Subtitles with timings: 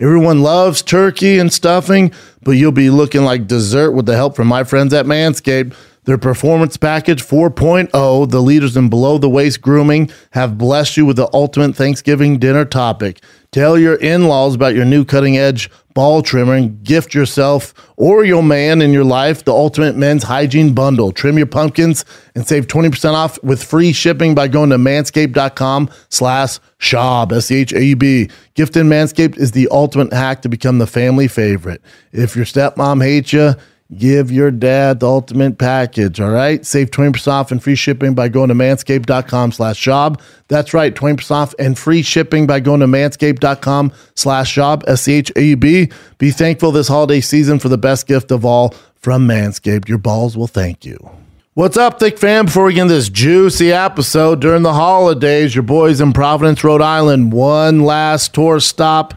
[0.00, 2.10] Everyone loves turkey and stuffing,
[2.42, 5.74] but you'll be looking like dessert with the help from my friends at Manscaped.
[6.04, 11.16] Their Performance Package 4.0, the leaders in below the waist grooming, have blessed you with
[11.16, 13.22] the ultimate Thanksgiving dinner topic.
[13.52, 18.24] Tell your in laws about your new cutting edge ball trimmer and gift yourself or
[18.24, 21.10] your man in your life the ultimate men's hygiene bundle.
[21.10, 22.04] Trim your pumpkins
[22.36, 28.30] and save 20% off with free shipping by going to manscaped.com slash schaub, S-C-H-A-B.
[28.54, 31.82] Gifting Manscaped is the ultimate hack to become the family favorite.
[32.12, 33.54] If your stepmom hates you,
[33.96, 36.64] Give your dad the ultimate package, all right?
[36.64, 40.20] Save 20% off and free shipping by going to manscaped.com slash schaub.
[40.46, 45.90] That's right, 20% off and free shipping by going to manscaped.com slash schaub, S-C-H-A-U-B.
[46.18, 49.88] Be thankful this holiday season for the best gift of all from Manscaped.
[49.88, 51.10] Your balls will thank you.
[51.54, 52.44] What's up, Thick fam?
[52.44, 56.80] Before we get into this juicy episode during the holidays, your boys in Providence, Rhode
[56.80, 59.14] Island, one last tour stop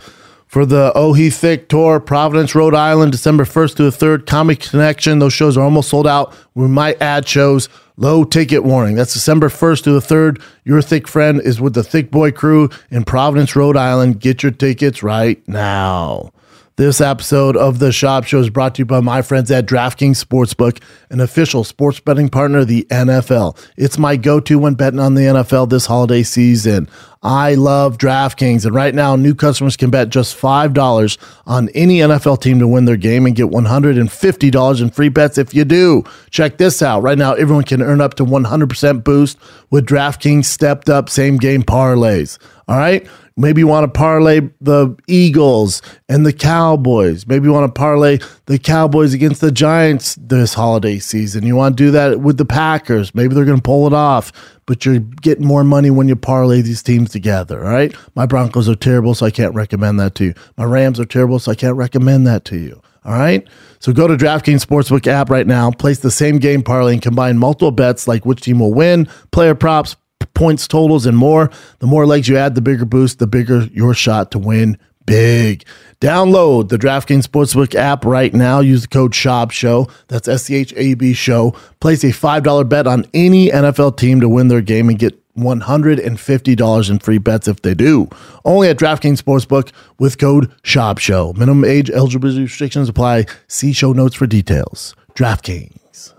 [0.53, 4.27] for the Oh He Thick Tour, Providence, Rhode Island, December 1st to the 3rd.
[4.27, 6.31] Comic Connection, those shows are almost sold out.
[6.53, 7.69] We might add shows.
[7.97, 8.95] Low ticket warning.
[8.95, 10.39] That's December 1st to the 3rd.
[10.63, 14.19] Your Thick Friend is with the Thick Boy crew in Providence, Rhode Island.
[14.19, 16.31] Get your tickets right now.
[16.75, 20.23] This episode of the Schaub Show is brought to you by my friends at DraftKings
[20.25, 23.63] Sportsbook, an official sports betting partner of the NFL.
[23.77, 26.89] It's my go to when betting on the NFL this holiday season.
[27.21, 32.41] I love DraftKings, and right now, new customers can bet just $5 on any NFL
[32.41, 36.03] team to win their game and get $150 in free bets if you do.
[36.31, 37.03] Check this out.
[37.03, 39.37] Right now, everyone can earn up to 100% boost
[39.69, 42.39] with DraftKings stepped up same game parlays.
[42.67, 43.07] All right.
[43.35, 47.25] Maybe you want to parlay the Eagles and the Cowboys.
[47.25, 51.43] Maybe you want to parlay the Cowboys against the Giants this holiday season.
[51.43, 53.15] You want to do that with the Packers.
[53.15, 54.31] Maybe they're going to pull it off,
[54.67, 57.63] but you're getting more money when you parlay these teams together.
[57.63, 57.95] All right.
[58.15, 60.33] My Broncos are terrible, so I can't recommend that to you.
[60.57, 62.81] My Rams are terrible, so I can't recommend that to you.
[63.05, 63.45] All right.
[63.79, 67.37] So go to DraftKings Sportsbook app right now, place the same game parlay, and combine
[67.37, 69.97] multiple bets like which team will win, player props,
[70.33, 71.49] points totals, and more.
[71.79, 75.65] The more legs you add, the bigger boost, the bigger your shot to win big.
[76.01, 78.59] Download the DraftKings Sportsbook app right now.
[78.59, 79.87] Use the code SCHAUB SHOW.
[80.07, 81.53] That's S C H A B SHOW.
[81.79, 86.89] Place a $5 bet on any NFL team to win their game and get $150
[86.89, 88.07] in free bets if they do.
[88.45, 91.33] Only at DraftKings Sportsbook with code SCHAUB SHOW.
[91.33, 93.25] Minimum age eligibility restrictions apply.
[93.47, 94.95] See show notes for details.
[95.15, 96.13] DraftKings.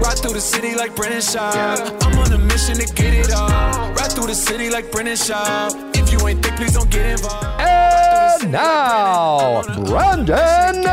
[0.00, 2.02] Ride through the city like Brendan Schaub.
[2.04, 3.48] I'm on a mission to get it all.
[3.92, 5.96] Ride through the city like Brendan Schaub.
[5.96, 7.60] If you ain't thick, please don't get involved.
[7.60, 10.84] And now, Brendan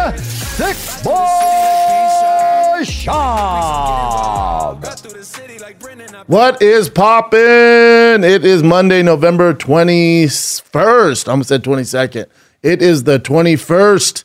[0.57, 4.83] Thick Boy Schaub.
[4.83, 6.15] Ride through the city like Brendan.
[6.15, 8.23] I- What is poppin'?
[8.23, 11.27] It is Monday, November 21st.
[11.27, 12.25] I almost said 22nd.
[12.63, 14.23] It is the 21st.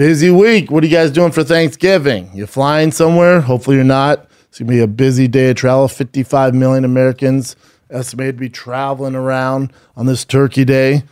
[0.00, 0.70] Busy week.
[0.70, 2.30] What are you guys doing for Thanksgiving?
[2.32, 3.42] You flying somewhere?
[3.42, 4.30] Hopefully you're not.
[4.48, 5.88] It's to be a busy day of travel.
[5.88, 7.54] 55 million Americans
[7.90, 11.02] estimated to be traveling around on this turkey day.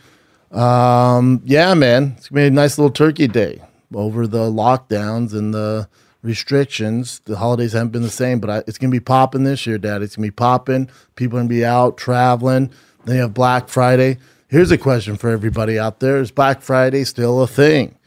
[0.51, 2.15] Um, yeah, man.
[2.17, 3.61] It's to be a nice little turkey day
[3.93, 5.87] over the lockdowns and the
[6.23, 7.21] restrictions.
[7.25, 10.01] The holidays haven't been the same, but I, it's to be popping this year, Dad.
[10.01, 10.89] It's to be popping.
[11.15, 12.71] People are to be out traveling.
[13.05, 14.17] Then you have Black Friday.
[14.47, 17.98] Here's a question for everybody out there Is Black Friday still a thing?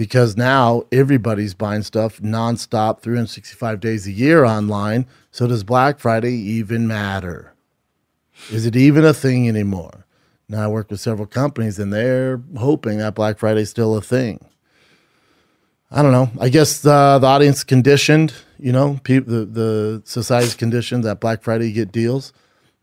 [0.00, 5.04] Because now everybody's buying stuff nonstop, 365 days a year online.
[5.30, 7.52] So does Black Friday even matter?
[8.50, 10.06] Is it even a thing anymore?
[10.48, 14.00] Now I work with several companies and they're hoping that Black Friday is still a
[14.00, 14.42] thing.
[15.90, 16.30] I don't know.
[16.40, 21.42] I guess uh, the audience conditioned, you know, people, the, the society's conditioned that Black
[21.42, 22.32] Friday get deals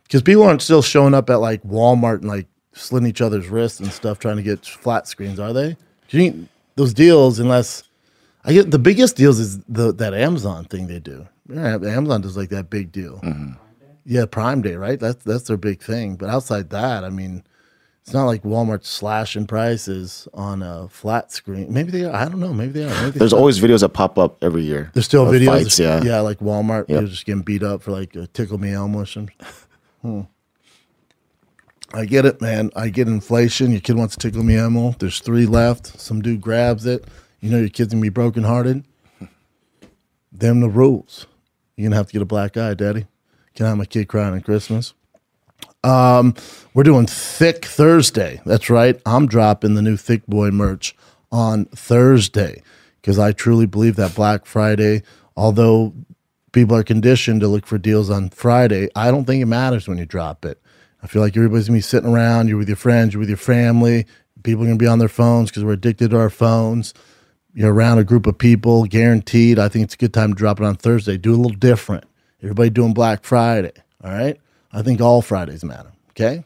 [0.04, 3.80] because people aren't still showing up at like Walmart and like slitting each other's wrists
[3.80, 5.76] and stuff trying to get flat screens, are they?
[6.10, 7.84] Do you think those deals, unless
[8.46, 11.28] I get the biggest deals is the that Amazon thing they do.
[11.50, 13.22] Yeah, Amazon does like that big deal.
[14.06, 14.98] Yeah, Prime Day, right?
[14.98, 16.16] That's that's their big thing.
[16.16, 17.44] But outside that, I mean,
[18.04, 21.74] it's not like Walmart slashing prices on a flat screen.
[21.74, 22.16] Maybe they are.
[22.16, 22.54] I don't know.
[22.54, 23.02] Maybe they are.
[23.02, 23.40] Maybe they There's stop.
[23.40, 24.92] always videos that pop up every year.
[24.94, 25.48] There's still videos.
[25.48, 26.02] Fights, yeah.
[26.02, 26.88] yeah, like Walmart.
[26.88, 27.00] Yep.
[27.00, 29.36] They're just getting beat up for like a tickle me Elmo or something.
[30.04, 30.22] Hmm.
[31.94, 32.72] I get it, man.
[32.76, 33.72] I get inflation.
[33.72, 34.92] Your kid wants to tickle me Elmo.
[35.00, 36.00] There's three left.
[36.00, 37.06] Some dude grabs it.
[37.40, 38.84] You know your kid's gonna be brokenhearted.
[40.32, 41.28] Them the rules.
[41.76, 43.08] You're gonna have to get a black eye, daddy.
[43.56, 44.94] Can I have my kid crying at Christmas?
[45.84, 46.36] Um,
[46.74, 48.42] we're doing Thick Thursday.
[48.46, 49.00] That's right.
[49.06, 50.96] I'm dropping the new Thick Boy merch
[51.32, 52.62] on Thursday
[53.02, 55.04] because I truly believe that Black Friday,
[55.36, 55.94] although
[56.52, 59.98] people are conditioned to look for deals on Friday, I don't think it matters when
[59.98, 60.62] you drop it.
[61.08, 63.38] I feel like everybody's gonna be sitting around, you're with your friends, you're with your
[63.38, 64.06] family,
[64.44, 66.94] People are to be on their phones because we're addicted to our phones.
[67.54, 69.58] You're around a group of people, guaranteed.
[69.58, 71.18] I think it's a good time to drop it on Thursday.
[71.18, 72.06] Do a little different.
[72.42, 73.72] Everybody doing Black Friday.
[74.04, 74.40] All right.
[74.72, 75.92] I think all Fridays matter.
[76.12, 76.44] Okay.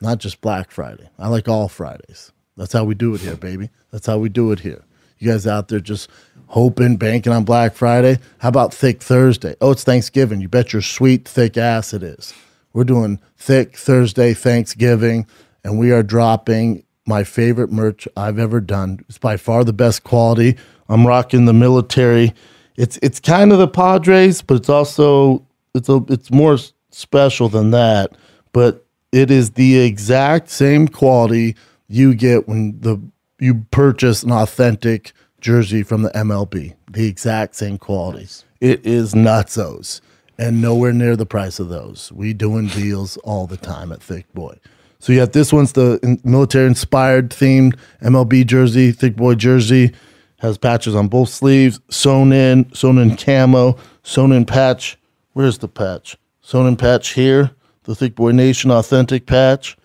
[0.00, 1.08] Not just Black Friday.
[1.18, 2.32] I like all Fridays.
[2.56, 3.70] That's how we do it here, baby.
[3.90, 4.82] That's how we do it here.
[5.18, 6.10] You guys out there just
[6.48, 8.18] hoping, banking on Black Friday.
[8.38, 9.56] How about Thick Thursday?
[9.60, 10.40] Oh, it's Thanksgiving.
[10.40, 12.32] You bet your sweet, thick ass it is.
[12.76, 15.26] We're doing Thick Thursday Thanksgiving,
[15.64, 18.98] and we are dropping my favorite merch I've ever done.
[19.08, 20.58] It's by far the best quality.
[20.90, 22.34] I'm rocking the military.
[22.76, 26.58] It's it's kind of the Padres, but it's also it's a it's more
[26.90, 28.14] special than that.
[28.52, 31.56] But it is the exact same quality
[31.88, 33.00] you get when the
[33.38, 36.74] you purchase an authentic jersey from the MLB.
[36.90, 38.28] The exact same quality.
[38.60, 40.02] It is nutsos
[40.38, 42.12] and nowhere near the price of those.
[42.12, 44.58] We doing deals all the time at Thick Boy.
[44.98, 49.92] So you have this one's the military inspired themed MLB jersey, Thick Boy jersey.
[50.40, 54.98] Has patches on both sleeves, sewn in, sewn in camo, sewn in patch.
[55.32, 56.18] Where's the patch?
[56.42, 57.52] Sewn in patch here,
[57.84, 59.78] the Thick Boy Nation authentic patch.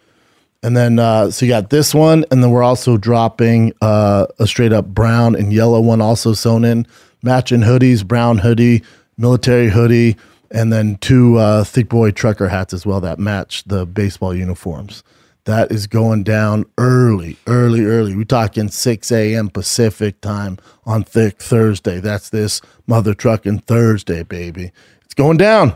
[0.62, 4.46] And then, uh, so you got this one, and then we're also dropping uh, a
[4.46, 6.86] straight up brown and yellow one, also sewn in,
[7.24, 8.84] matching hoodies, brown hoodie,
[9.18, 10.18] military hoodie,
[10.52, 15.04] and then two uh, thick boy trucker hats as well that match the baseball uniforms.
[15.46, 18.16] That is going down early, early, early.
[18.16, 19.50] We're talking 6 a.m.
[19.50, 22.00] Pacific time on Thick Thursday.
[22.00, 24.72] That's this mother trucking Thursday, baby.
[25.04, 25.74] It's going down.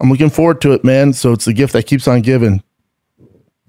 [0.00, 1.12] I'm looking forward to it, man.
[1.12, 2.64] So it's the gift that keeps on giving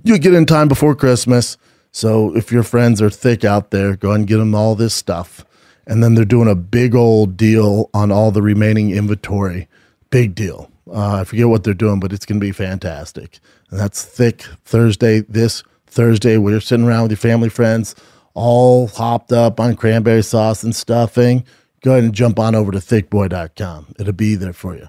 [0.08, 1.58] you get in time before Christmas.
[1.92, 5.46] So if your friends are thick out there, go and get them all this stuff.
[5.86, 9.68] And then they're doing a big old deal on all the remaining inventory.
[10.10, 10.72] Big deal.
[10.90, 13.40] Uh, I forget what they're doing, but it's going to be fantastic.
[13.70, 17.96] And that's thick Thursday, this Thursday, you're sitting around with your family, friends,
[18.34, 21.44] all hopped up on cranberry sauce and stuffing.
[21.82, 23.96] Go ahead and jump on over to thickboy.com.
[24.00, 24.88] It'll be there for you.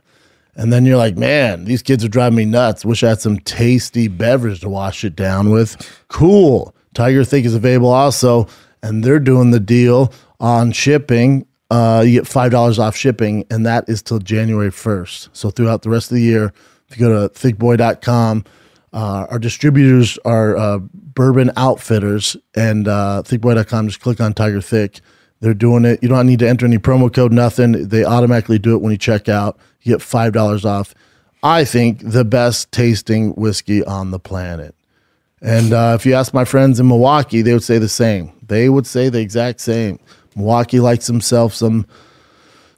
[0.55, 2.85] And then you're like, man, these kids are driving me nuts.
[2.85, 5.77] Wish I had some tasty beverage to wash it down with.
[6.09, 6.75] Cool.
[6.95, 8.49] Tiger Thick is available also,
[8.83, 11.47] and they're doing the deal on shipping.
[11.71, 15.29] Uh, you get five dollars off shipping, and that is till January first.
[15.33, 16.53] So throughout the rest of the year,
[16.89, 18.45] if you go to thickboy.com,
[18.93, 23.89] uh, our distributors are uh, Bourbon Outfitters and uh, thickboy.com.
[23.89, 25.01] Just click on Tiger Thick.
[25.41, 26.03] They're doing it.
[26.03, 27.89] You don't need to enter any promo code, nothing.
[27.89, 29.59] They automatically do it when you check out.
[29.83, 30.95] You get $5 off.
[31.43, 34.75] I think the best tasting whiskey on the planet.
[35.41, 38.33] And uh, if you ask my friends in Milwaukee, they would say the same.
[38.43, 40.01] They would say the exact same.
[40.39, 41.87] Milwaukee likes himself some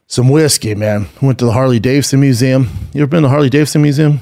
[0.07, 1.07] some whiskey, man.
[1.21, 2.67] Went to the Harley Davidson Museum.
[2.93, 4.19] You ever been to the Harley Davidson Museum?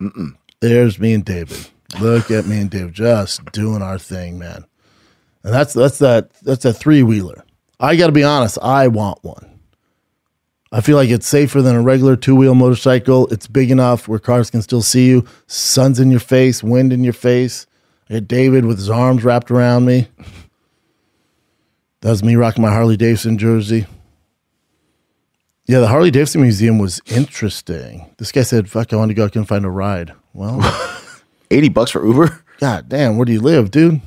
[0.00, 0.36] Mm-mm.
[0.60, 1.68] There's me and David.
[2.00, 4.66] Look at me and David just doing our thing, man.
[5.44, 7.44] And that's that's that that's a three wheeler.
[7.78, 8.58] I got to be honest.
[8.60, 9.60] I want one.
[10.72, 13.28] I feel like it's safer than a regular two wheel motorcycle.
[13.28, 15.24] It's big enough where cars can still see you.
[15.46, 17.66] Sun's in your face, wind in your face.
[18.10, 20.08] I had David with his arms wrapped around me.
[22.04, 23.86] That was me rocking my Harley Davidson jersey.
[25.64, 28.10] Yeah, the Harley Davidson Museum was interesting.
[28.18, 29.24] This guy said, "Fuck, I want to go.
[29.24, 30.60] I couldn't find a ride." Well,
[31.50, 32.44] 80 bucks for Uber?
[32.60, 34.02] God damn, where do you live, dude?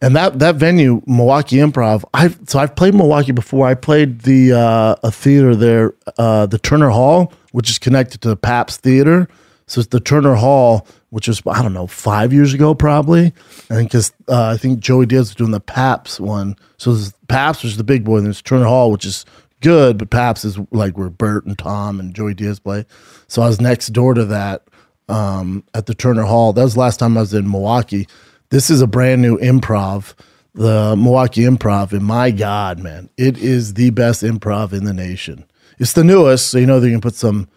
[0.00, 2.04] And that that venue, Milwaukee Improv.
[2.14, 3.66] I so I've played Milwaukee before.
[3.66, 8.28] I played the uh, a theater there, uh, the Turner Hall, which is connected to
[8.28, 9.28] the Pabst Theater.
[9.66, 13.32] So it's the Turner Hall, which was I don't know five years ago probably,
[13.70, 16.56] and because uh, I think Joey Diaz was doing the Pabst one.
[16.76, 19.24] So there's Pabst, is the big boy, and there's Turner Hall, which is
[19.60, 22.84] good, but Pabst is like where Bert and Tom and Joey Diaz play.
[23.28, 24.62] So I was next door to that
[25.08, 26.52] um, at the Turner Hall.
[26.52, 28.06] That was the last time I was in Milwaukee.
[28.50, 30.14] This is a brand new improv,
[30.54, 35.44] the Milwaukee Improv, and my God, man, it is the best improv in the nation.
[35.78, 37.48] It's the newest, so you know they can put some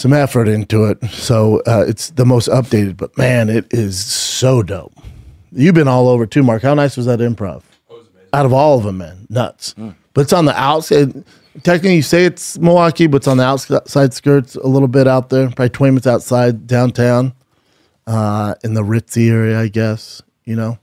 [0.00, 1.04] some effort into it.
[1.10, 4.94] So uh, it's the most updated, but man, it is so dope.
[5.52, 6.62] You've been all over too, Mark.
[6.62, 7.62] How nice was that improv?
[8.32, 9.74] Out of all of them, man, nuts.
[10.14, 11.24] But it's on the outside.
[11.62, 15.28] Technically, you say it's Milwaukee, but it's on the outside skirts a little bit out
[15.28, 17.34] there, probably 20 minutes outside downtown
[18.06, 20.22] uh, in the Ritzy area, I guess.
[20.44, 20.78] You know,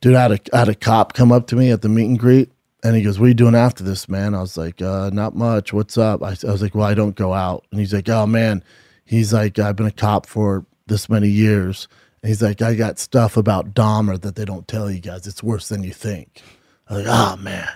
[0.00, 2.06] dude, I had, a, I had a cop come up to me at the meet
[2.06, 2.50] and greet,
[2.86, 5.34] and he goes, "What are you doing after this, man?" I was like, uh, "Not
[5.34, 5.72] much.
[5.72, 8.26] What's up?" I, I was like, "Well, I don't go out." And he's like, "Oh
[8.26, 8.62] man,"
[9.04, 11.88] he's like, "I've been a cop for this many years."
[12.22, 15.26] And he's like, "I got stuff about Dahmer that they don't tell you guys.
[15.26, 16.42] It's worse than you think."
[16.88, 17.74] I was like, "Oh man,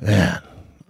[0.00, 0.42] man."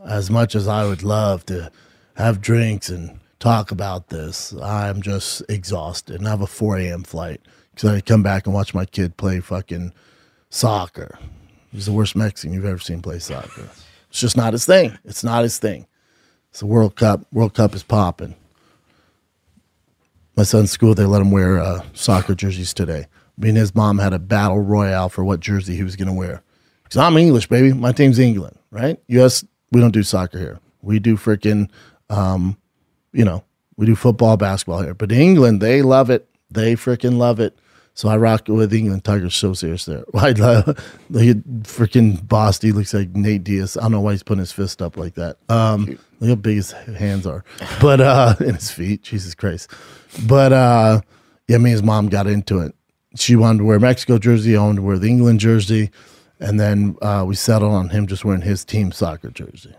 [0.05, 1.71] As much as I would love to
[2.17, 7.03] have drinks and talk about this, I'm just exhausted and I have a 4 a.m.
[7.05, 7.41] flight.
[7.75, 9.93] because I come back and watch my kid play fucking
[10.51, 11.19] soccer.
[11.73, 13.69] He's the worst Mexican you've ever seen play soccer.
[14.11, 14.99] It's just not his thing.
[15.05, 15.87] It's not his thing.
[16.51, 17.25] It's the World Cup.
[17.33, 18.37] World Cup is popping.
[20.37, 23.07] My son's school, they let him wear uh, soccer jerseys today.
[23.39, 26.15] Me and his mom had a battle royale for what jersey he was going to
[26.15, 26.43] wear.
[26.85, 27.73] Because I'm English, baby.
[27.73, 29.01] My team's England, right?
[29.09, 30.61] U.S., we don't do soccer here.
[30.83, 31.71] We do freaking,
[32.11, 32.59] um,
[33.13, 33.45] you know,
[33.77, 34.95] we do football, basketball here.
[34.95, 36.29] But England, they love it.
[36.51, 37.59] They freaking love it.
[37.95, 39.05] So I rock with England.
[39.05, 40.05] Tiger's so serious there.
[40.15, 40.39] Look at
[41.65, 42.73] freaking Bosty.
[42.73, 43.77] Looks like Nate Diaz.
[43.77, 45.37] I don't know why he's putting his fist up like that.
[45.49, 47.45] Um, look how big his hands are,
[47.81, 49.03] but uh, and his feet.
[49.03, 49.71] Jesus Christ.
[50.27, 51.01] But uh,
[51.49, 52.75] yeah, me and his mom got into it.
[53.17, 54.57] She wanted to wear Mexico jersey.
[54.57, 55.91] I wanted to wear the England jersey,
[56.41, 59.75] and then uh, we settled on him just wearing his team soccer jersey.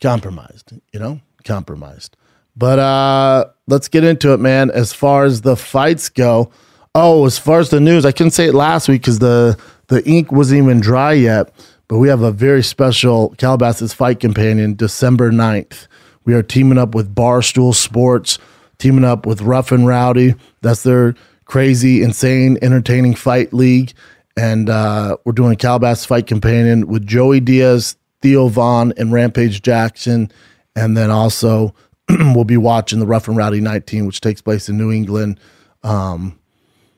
[0.00, 2.16] Compromised, you know, compromised.
[2.56, 4.70] But uh let's get into it, man.
[4.70, 6.50] As far as the fights go,
[6.94, 9.58] oh, as far as the news, I couldn't say it last week because the
[9.88, 11.52] the ink wasn't even dry yet.
[11.88, 15.86] But we have a very special Calabasas fight companion, December 9th.
[16.24, 18.38] We are teaming up with Barstool Sports,
[18.78, 20.34] teaming up with Rough and Rowdy.
[20.62, 23.92] That's their crazy, insane, entertaining fight league.
[24.36, 29.60] And uh, we're doing a Calabasas fight companion with Joey Diaz, Theo Von, and Rampage
[29.60, 30.32] Jackson.
[30.74, 31.74] And then also
[32.34, 35.40] we'll be watching the Rough and Rowdy 19, which takes place in New England.
[35.82, 36.38] Um,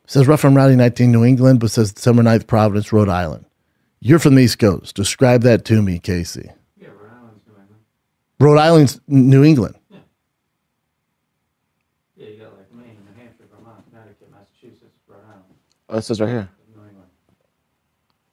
[0.05, 3.45] it says Rough and Rowdy 19, New England, but says December 9th, Providence, Rhode Island.
[4.01, 4.95] You're from the East Coast.
[4.95, 6.51] Describe that to me, Casey.
[6.77, 7.81] Yeah, Rhode Island's New England.
[8.41, 9.75] Rhode Island's New England.
[12.17, 15.45] Yeah, you got like Maine, New Hampshire, Vermont, Connecticut, Massachusetts, Rhode Island,
[15.89, 16.49] Oh, it says right here.
[16.75, 17.09] New England.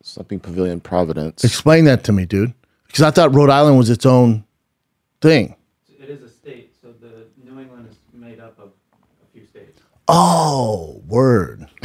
[0.03, 1.43] Something Pavilion Providence.
[1.43, 2.53] Explain that to me, dude.
[2.87, 4.43] Because I thought Rhode Island was its own
[5.21, 5.55] thing.
[5.99, 9.81] It is a state, so the New England is made up of a few states.
[10.07, 11.67] Oh, word.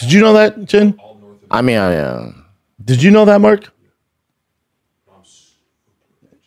[0.00, 0.98] Did you know that, Jen?
[1.50, 2.32] I mean, I, uh,
[2.84, 3.70] Did you know that, Mark?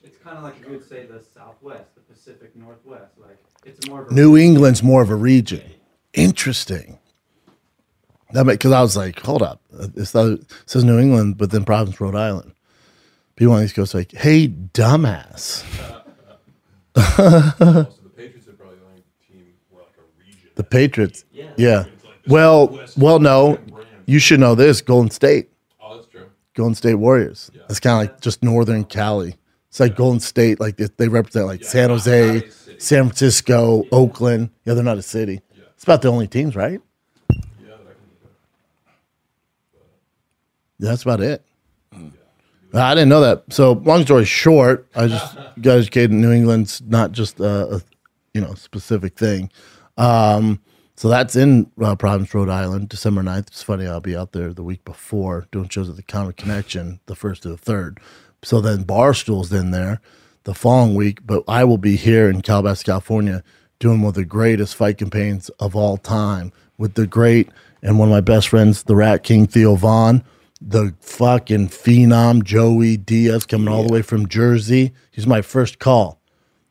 [0.03, 3.13] It's kind of like you would say the Southwest, the Pacific Northwest.
[3.19, 5.61] Like it's more of a New England's more of a region.
[6.13, 6.99] Interesting.
[8.31, 9.61] That because I was like, hold up,
[9.95, 12.53] it's not, it says New England, but then Providence, Rhode Island.
[13.35, 15.63] People on the East Coast are like, hey, dumbass.
[16.95, 20.42] So the Patriots are probably the only team where like a region.
[20.55, 21.53] The Patriots, Yeah.
[21.57, 21.85] yeah.
[22.27, 23.59] Well, well, no,
[24.05, 24.81] you should know this.
[24.81, 25.49] Golden State,
[25.81, 26.25] Oh, that's true.
[26.55, 27.51] Golden State Warriors.
[27.69, 29.35] It's kind of like just Northern Cali.
[29.69, 32.75] It's like Golden State, like they, they represent like San Jose, not a city.
[32.79, 34.51] San Francisco, Oakland.
[34.65, 35.41] Yeah, they're not a city.
[35.73, 36.79] It's about the only teams, right?
[37.29, 38.29] Yeah, that I can think of.
[40.79, 41.43] That's about it.
[42.75, 43.43] I didn't know that.
[43.53, 46.11] So, long story short, I just got educated.
[46.11, 47.81] in New England's not just a, a
[48.33, 49.51] you know specific thing.
[49.97, 50.61] Um,
[50.95, 53.47] so that's in uh, Providence, Rhode Island, December 9th.
[53.47, 56.99] It's funny, I'll be out there the week before doing shows at the Comic Connection,
[57.07, 57.99] the first to the third.
[58.43, 60.01] So then Barstool's in there
[60.43, 63.43] the following week, but I will be here in Calabasas, California,
[63.79, 67.49] doing one of the greatest fight campaigns of all time with the great
[67.81, 70.23] and one of my best friends, the Rat King Theo Von,
[70.61, 74.93] the fucking phenom Joey Diaz coming all the way from Jersey.
[75.11, 76.21] He's my first call.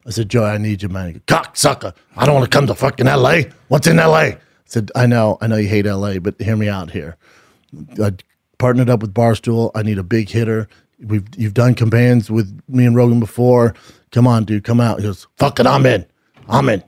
[0.06, 1.06] I said, Joey, I need you, man.
[1.08, 1.94] He goes, Cocksucker.
[2.16, 3.42] I don't want to come to fucking LA.
[3.68, 4.14] What's in LA?
[4.14, 7.16] I said, I know, I know you hate LA, but hear me out here.
[8.02, 8.12] I
[8.58, 9.70] partnered up with Barstool.
[9.74, 10.68] I need a big hitter.
[11.04, 13.74] We've you've done campaigns with me and Rogan before.
[14.12, 14.98] Come on, dude, come out.
[15.00, 16.06] He goes, fuck it, I'm in.
[16.48, 16.82] I'm in.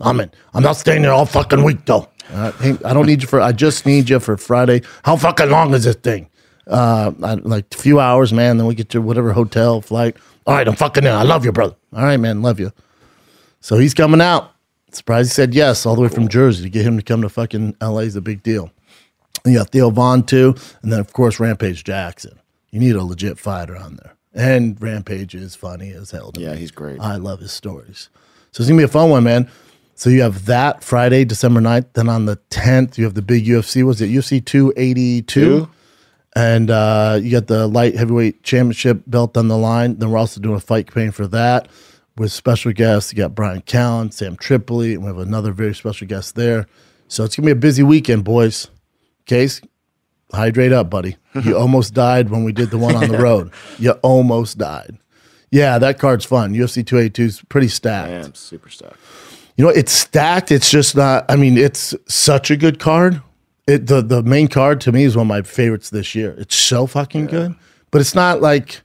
[0.00, 0.30] I'm in.
[0.54, 2.08] I'm not staying there all fucking week though.
[2.32, 3.40] Uh, hey, I don't need you for.
[3.40, 4.82] I just need you for Friday.
[5.02, 6.28] How fucking long is this thing?
[6.66, 8.58] Uh, I, like a few hours, man.
[8.58, 10.16] Then we get to whatever hotel flight.
[10.48, 11.12] All right, I'm fucking in.
[11.12, 11.76] I love you, brother.
[11.92, 12.72] All right, man, love you.
[13.60, 14.52] So he's coming out.
[14.90, 17.28] Surprised he said yes, all the way from Jersey to get him to come to
[17.28, 18.70] fucking LA is a big deal.
[19.44, 22.38] And you got Theo Von too, and then of course Rampage Jackson.
[22.70, 24.16] You need a legit fighter on there.
[24.32, 26.32] And Rampage is funny as hell.
[26.34, 26.60] Yeah, me.
[26.60, 26.98] he's great.
[26.98, 28.08] I love his stories.
[28.52, 29.50] So it's gonna be a fun one, man.
[29.96, 31.92] So you have that Friday, December 9th.
[31.92, 33.84] Then on the 10th, you have the big UFC.
[33.84, 35.22] Was it UFC 282?
[35.24, 35.68] Two?
[36.38, 39.98] And uh, you got the light heavyweight championship belt on the line.
[39.98, 41.66] Then we're also doing a fight campaign for that
[42.16, 43.12] with special guests.
[43.12, 46.68] You got Bryan Callen, Sam Tripoli, and we have another very special guest there.
[47.08, 48.68] So it's gonna be a busy weekend, boys.
[49.26, 49.60] Case,
[50.32, 51.16] hydrate up, buddy.
[51.42, 53.50] You almost died when we did the one on the road.
[53.76, 54.96] You almost died.
[55.50, 56.54] Yeah, that card's fun.
[56.54, 58.10] UFC 282 is pretty stacked.
[58.10, 58.94] I am super stacked.
[59.56, 60.52] You know, it's stacked.
[60.52, 61.24] It's just not.
[61.28, 63.22] I mean, it's such a good card.
[63.68, 66.34] It the the main card to me is one of my favorites this year.
[66.38, 67.54] It's so fucking good,
[67.90, 68.80] but it's not like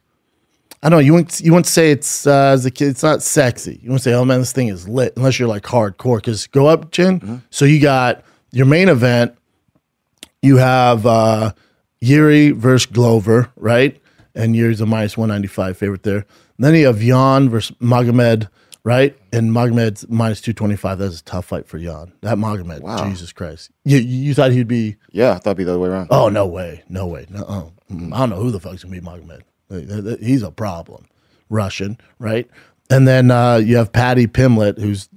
[0.83, 1.05] I don't know.
[1.05, 2.89] You wouldn't you wouldn't say it's uh, as a kid.
[2.89, 3.79] It's not sexy.
[3.81, 6.17] You wouldn't say, "Oh man, this thing is lit," unless you're like hardcore.
[6.17, 7.41] Because go up, Chin.
[7.49, 8.23] So you got
[8.53, 9.35] your main event,
[10.43, 11.53] you have uh,
[12.03, 13.99] Jiří versus Glover, right?
[14.35, 16.25] And Jiří's a minus 195 favorite there.
[16.57, 18.47] And then you have Jan versus Magomed,
[18.83, 19.17] right?
[19.31, 20.97] And Magomed's minus 225.
[20.99, 22.11] That's a tough fight for Jan.
[22.21, 23.07] That Magomed, Wow.
[23.09, 23.71] Jesus Christ.
[23.85, 26.07] You, you thought he'd be, Yeah, I thought it'd be the other way around.
[26.11, 26.83] oh, no way.
[26.89, 27.25] No way.
[27.29, 29.41] No, oh, mm, I don't know who the fuck's going to be Magomed.
[29.69, 31.07] Like, th- th- He's a problem.
[31.49, 32.49] Russian, right?
[32.89, 35.07] And then uh, you have Paddy Pimblett, who's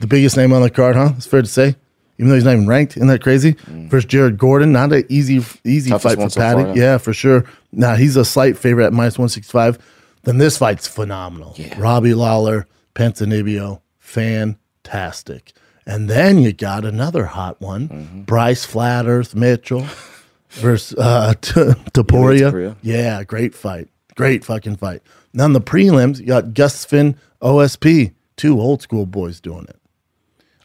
[0.00, 1.10] the biggest name on the card, huh?
[1.16, 1.76] It's fair to say.
[2.18, 3.56] Even though he's not even ranked, isn't that crazy?
[3.66, 6.62] Versus Jared Gordon, not an easy, easy Toughest fight for so Paddy.
[6.62, 6.82] far, yeah.
[6.82, 6.98] yeah.
[6.98, 7.44] for sure.
[7.72, 9.78] Now he's a slight favorite at minus one sixty five.
[10.24, 11.56] Then this fight's phenomenal.
[11.76, 15.52] Robbie Lawler, Ponzinibbio, fantastic.
[15.86, 18.22] And then you got another hot one, Mm-hmm.
[18.22, 19.86] Bryce Flat Earth Mitchell
[20.50, 21.50] versus uh, T-
[21.92, 22.74] Topuria.
[22.82, 23.88] Yeah, great fight.
[24.16, 25.02] Great fucking fight.
[25.32, 29.76] Now in the prelims, you got Gus Finn, OSP, two old school boys doing it.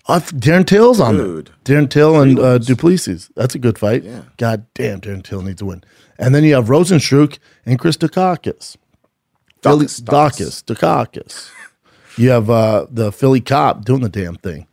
[0.08, 1.51] Uh, Darren Till's on Dude.
[1.66, 1.82] there.
[1.82, 3.30] Darren Till and uh, du Plessis.
[3.36, 4.04] That's a good fight.
[4.04, 4.22] Yeah.
[4.38, 5.84] God damn, Darren Till needs to win.
[6.18, 8.75] And then you have Rozenstruik and Chris Daukaus.
[9.62, 10.63] Philly, Daukaus.
[10.63, 11.50] Daukaus.
[12.18, 14.68] You have uh, the Philly cop doing the damn thing.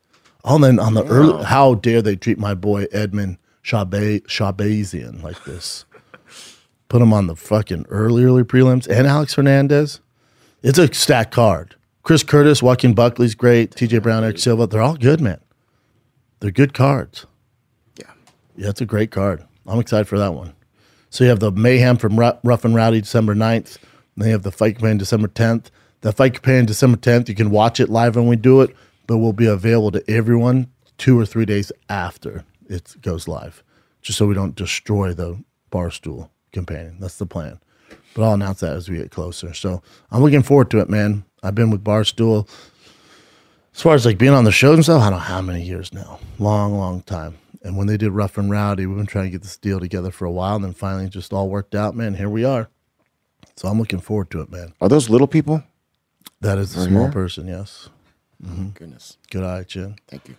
[0.44, 5.22] Oh, and then on the early, how dare they treat my boy Edmund Shabe, Shahbazyan
[5.22, 5.84] like this?
[6.88, 8.86] Put him on the fucking early, early prelims.
[8.88, 10.00] And Alex Hernandez.
[10.62, 11.74] It's a stacked card.
[12.02, 13.72] Chris Curtis, Joaquin Buckley's great.
[13.72, 14.68] TJ Brown, Eric Silva.
[14.68, 15.40] They're all good, man.
[16.38, 17.26] They're good cards.
[17.98, 18.12] Yeah.
[18.56, 19.44] Yeah, it's a great card.
[19.66, 20.54] I'm excited for that one.
[21.10, 23.78] So you have the Mayhem from Rough and Rowdy December 9th.
[24.16, 25.66] Then you have the Fight Companion December 10th.
[26.00, 28.74] The Fight Companion December 10th, you can watch it live when we do it,
[29.06, 30.68] but will be available to everyone
[30.98, 33.62] two or three days after it goes live,
[34.02, 36.96] just so we don't destroy the Barstool Companion.
[37.00, 37.60] That's the plan.
[38.14, 39.52] But I'll announce that as we get closer.
[39.52, 41.24] So I'm looking forward to it, man.
[41.42, 42.48] I've been with Barstool
[43.76, 45.92] as far as like being on the and stuff, I don't know how many years
[45.92, 46.18] now.
[46.38, 47.36] Long, long time.
[47.62, 50.10] And when they did Rough and Rowdy, we've been trying to get this deal together
[50.10, 52.14] for a while, and then finally just all worked out, man.
[52.14, 52.70] Here we are.
[53.56, 54.74] So I'm looking forward to it, man.
[54.80, 55.62] Are those little people?
[56.40, 57.12] That is a small here?
[57.12, 57.88] person, yes.
[58.44, 58.68] Oh, mm-hmm.
[58.68, 59.16] Goodness.
[59.30, 59.96] Good eye, Chin.
[60.08, 60.36] Thank you.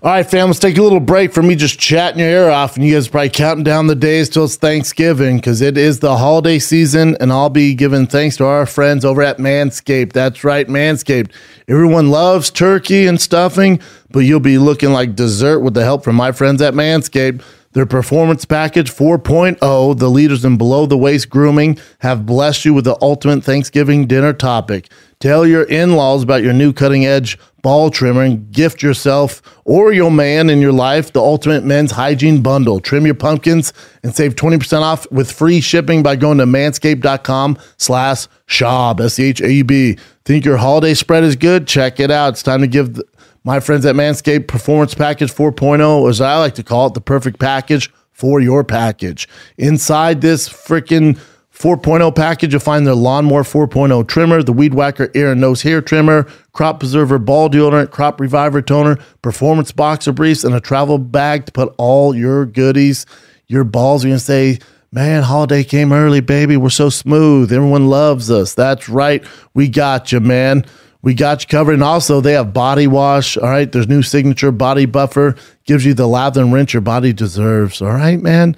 [0.00, 2.76] All right, fam, let's take a little break from me just chatting your ear off,
[2.76, 5.98] and you guys are probably counting down the days till it's Thanksgiving because it is
[5.98, 10.12] the holiday season, and I'll be giving thanks to our friends over at Manscaped.
[10.12, 11.32] That's right, Manscaped.
[11.66, 13.80] Everyone loves turkey and stuffing,
[14.12, 17.42] but you'll be looking like dessert with the help from my friends at Manscaped.
[17.72, 22.84] Their Performance Package 4.0, the leaders in below the waist grooming, have blessed you with
[22.84, 24.90] the ultimate Thanksgiving dinner topic.
[25.20, 29.92] Tell your in laws about your new cutting edge ball trimmer and gift yourself or
[29.92, 32.80] your man in your life the ultimate men's hygiene bundle.
[32.80, 38.28] Trim your pumpkins and save 20% off with free shipping by going to manscaped.com slash
[38.46, 39.98] shab, S-C-H-A-B.
[40.24, 41.66] Think your holiday spread is good?
[41.66, 42.34] Check it out.
[42.34, 43.04] It's time to give the,
[43.44, 47.38] my friends at Manscaped Performance Package 4.0, as I like to call it, the perfect
[47.38, 49.28] package for your package.
[49.56, 51.18] Inside this freaking
[51.52, 55.80] 4.0 package, you'll find the Lawnmower 4.0 trimmer, the Weed Whacker ear and nose hair
[55.80, 61.46] trimmer, Crop Preserver ball deodorant, Crop Reviver toner, Performance boxer briefs, and a travel bag
[61.46, 63.06] to put all your goodies.
[63.46, 64.58] Your balls are going to say,
[64.90, 66.56] Man, holiday came early, baby.
[66.56, 67.52] We're so smooth.
[67.52, 68.54] Everyone loves us.
[68.54, 69.22] That's right.
[69.52, 70.64] We got you, man.
[71.02, 71.74] We got you covered.
[71.74, 73.36] And also, they have body wash.
[73.36, 73.70] All right.
[73.70, 75.36] There's new signature body buffer.
[75.64, 77.80] Gives you the lather and rinse your body deserves.
[77.80, 78.56] All right, man.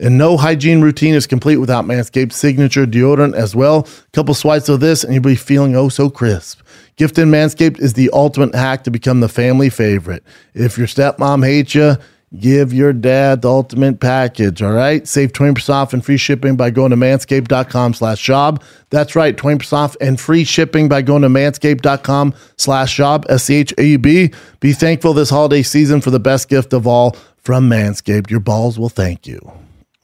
[0.00, 3.80] And no hygiene routine is complete without Manscaped signature deodorant as well.
[3.80, 6.60] A couple swipes of this and you'll be feeling oh so crisp.
[6.96, 10.22] Gifting Manscaped is the ultimate hack to become the family favorite.
[10.54, 11.96] If your stepmom hates you,
[12.36, 14.62] give your dad the ultimate package.
[14.62, 15.06] All right.
[15.06, 18.62] Save 20% off and free shipping by going to manscaped.com slash job.
[18.90, 19.36] That's right.
[19.36, 23.26] 20% off and free shipping by going to manscaped.com slash job.
[23.28, 24.32] S-C-H-A-U-B.
[24.60, 28.30] Be thankful this holiday season for the best gift of all from Manscaped.
[28.30, 29.40] Your balls will thank you.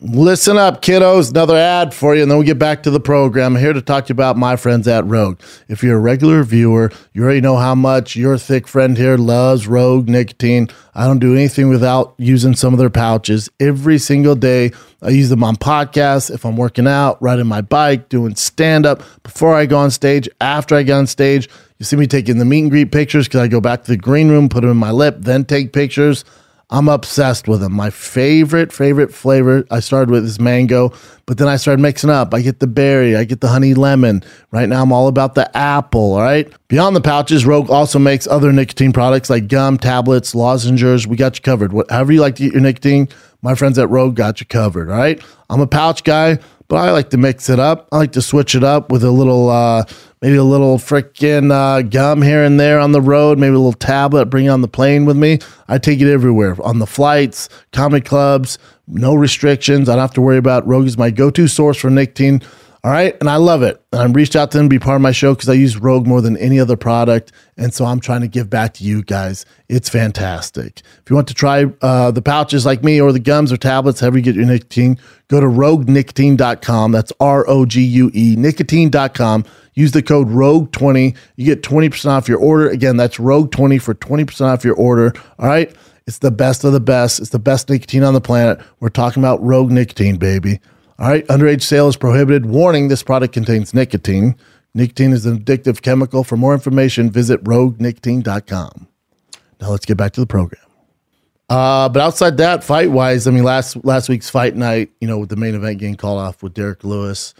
[0.01, 1.31] Listen up, kiddos.
[1.31, 3.55] Another ad for you, and then we get back to the program.
[3.55, 5.41] I'm here to talk to you about my friends at Rogue.
[5.69, 9.69] If you're a regular viewer, you already know how much your thick friend here loves
[9.69, 10.69] Rogue nicotine.
[10.97, 14.73] I don't do anything without using some of their pouches every single day.
[15.01, 19.01] I use them on podcasts, if I'm working out, riding my bike, doing stand up,
[19.23, 21.49] before I go on stage, after I get on stage.
[21.79, 23.97] You see me taking the meet and greet pictures because I go back to the
[23.97, 26.25] green room, put them in my lip, then take pictures.
[26.75, 27.73] I'm obsessed with them.
[27.73, 30.93] My favorite, favorite flavor I started with is mango,
[31.25, 32.35] but then I started mixing up.
[32.35, 34.25] I get the berry, I get the honey lemon.
[34.51, 36.15] Right now, I'm all about the apple.
[36.15, 36.53] All right.
[36.67, 41.07] Beyond the pouches, Rogue also makes other nicotine products like gum, tablets, lozenges.
[41.07, 41.73] We got you covered.
[41.73, 43.09] Whatever you like to eat your nicotine,
[43.41, 44.91] my friends at Rogue got you covered.
[44.91, 45.23] All right.
[45.51, 47.87] I'm a pouch guy, but I like to mix it up.
[47.93, 49.85] I like to switch it up with a little, uh,
[50.25, 53.75] maybe a little freaking uh, gum here and there on the road, maybe a little
[53.75, 55.39] tablet, bring it on the plane with me.
[55.69, 59.87] I take it everywhere on the flights, comedy clubs, no restrictions.
[59.87, 62.41] I don't have to worry about Rogue is my go to source for nicotine.
[62.85, 63.17] All right.
[63.21, 63.83] And I love it.
[63.93, 65.79] And I reached out to them to be part of my show because I use
[65.79, 67.33] Rogue more than any other product.
[67.57, 69.47] And so I'm trying to give back to you guys.
[69.71, 70.83] It's fantastic.
[71.03, 74.01] If you want to try uh, the pouches like me or the gums or tablets,
[74.01, 76.93] however you get your nicotine, go to roguenicotine.com.
[76.93, 79.47] That's R O G U E, nicotine.com.
[79.75, 81.17] Use the code ROGUE20.
[81.37, 82.69] You get 20% off your order.
[82.69, 85.13] Again, that's ROGUE20 for 20% off your order.
[85.39, 85.75] All right.
[86.07, 87.19] It's the best of the best.
[87.21, 88.61] It's the best nicotine on the planet.
[88.81, 90.61] We're talking about Rogue Nicotine, baby.
[90.99, 92.47] All right, underage sale is prohibited.
[92.47, 94.37] Warning this product contains nicotine.
[94.75, 96.23] Nicotine is an addictive chemical.
[96.25, 98.89] For more information, visit roguenicotine.com.
[99.61, 100.61] Now let's get back to the program.
[101.49, 105.19] Uh, but outside that, fight wise, I mean, last last week's fight night, you know,
[105.19, 107.35] with the main event getting called off with Derrick Lewis,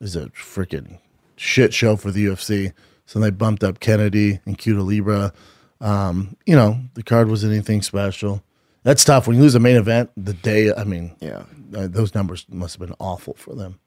[0.00, 0.98] is a freaking
[1.36, 2.72] shit show for the UFC.
[3.06, 5.32] So they bumped up Kennedy and Cutelaba.
[5.80, 8.42] Um, you know, the card wasn't anything special.
[8.82, 10.72] That's tough when you lose a main event the day.
[10.72, 11.42] I mean, Yeah.
[11.76, 13.78] uh, those numbers must have been awful for them.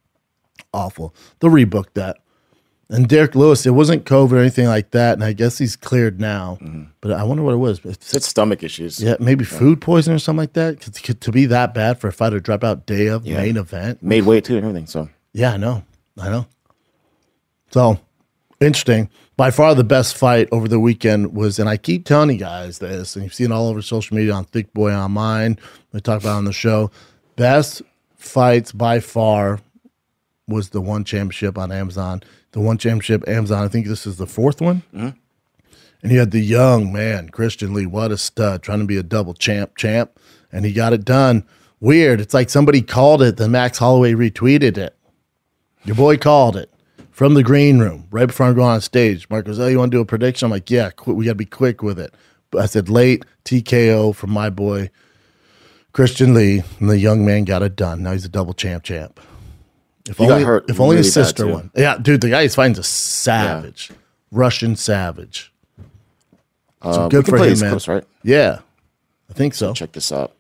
[0.73, 1.13] Awful.
[1.39, 2.17] They'll rebook that.
[2.91, 6.19] And Derrick Lewis, it wasn't COVID or anything like that, and I guess he's cleared
[6.19, 6.57] now.
[7.01, 7.79] But I wonder what it was.
[7.79, 8.99] It's- It's stomach issues.
[9.01, 10.81] yeah, maybe food poisoning or something like that.
[10.81, 13.37] to- be that bad for a fighter to drop out day of Yeah.
[13.37, 14.01] main event.
[14.01, 14.87] Made weight too and everything.
[14.87, 15.83] So Yeah, I know.
[16.19, 16.47] I know.
[17.71, 17.99] So
[18.59, 19.09] interesting.
[19.37, 22.79] By far the best fight over the weekend was, and I keep telling you guys
[22.79, 25.57] this, and you've seen all over social media on Thick Boy on mine.
[25.93, 26.91] We talk about it on the show.
[27.37, 27.81] Best
[28.17, 29.61] fights by far
[30.47, 32.21] was the one championship on Amazon.
[32.51, 33.63] The one championship Amazon.
[33.63, 34.83] I think this is the fourth one.
[34.93, 35.09] Mm-hmm.
[36.01, 37.85] And you had the young man, Christian Lee.
[37.85, 40.19] What a stud, trying to be a double champ, champ.
[40.51, 41.45] And he got it done.
[41.79, 42.19] Weird.
[42.19, 44.97] It's like somebody called it, then Max Holloway retweeted it.
[45.85, 46.69] Your boy called it
[47.19, 49.29] from the green room right before I'm going on stage.
[49.29, 50.45] Mark goes, Oh, you want to do a prediction?
[50.45, 52.13] I'm like, Yeah, qu- we got to be quick with it.
[52.49, 54.89] But I said, Late TKO from my boy,
[55.91, 56.63] Christian Lee.
[56.79, 58.03] And the young man got it done.
[58.03, 59.19] Now he's a double champ champ.
[60.07, 61.71] If He only, if only his really sister won.
[61.75, 63.91] Yeah, dude, the guy he's fighting a savage,
[64.31, 65.51] Russian savage.
[66.81, 67.77] So uh, good for him, man.
[67.85, 68.05] right?
[68.23, 68.59] Yeah,
[69.29, 69.73] I think so.
[69.73, 70.31] Check this out.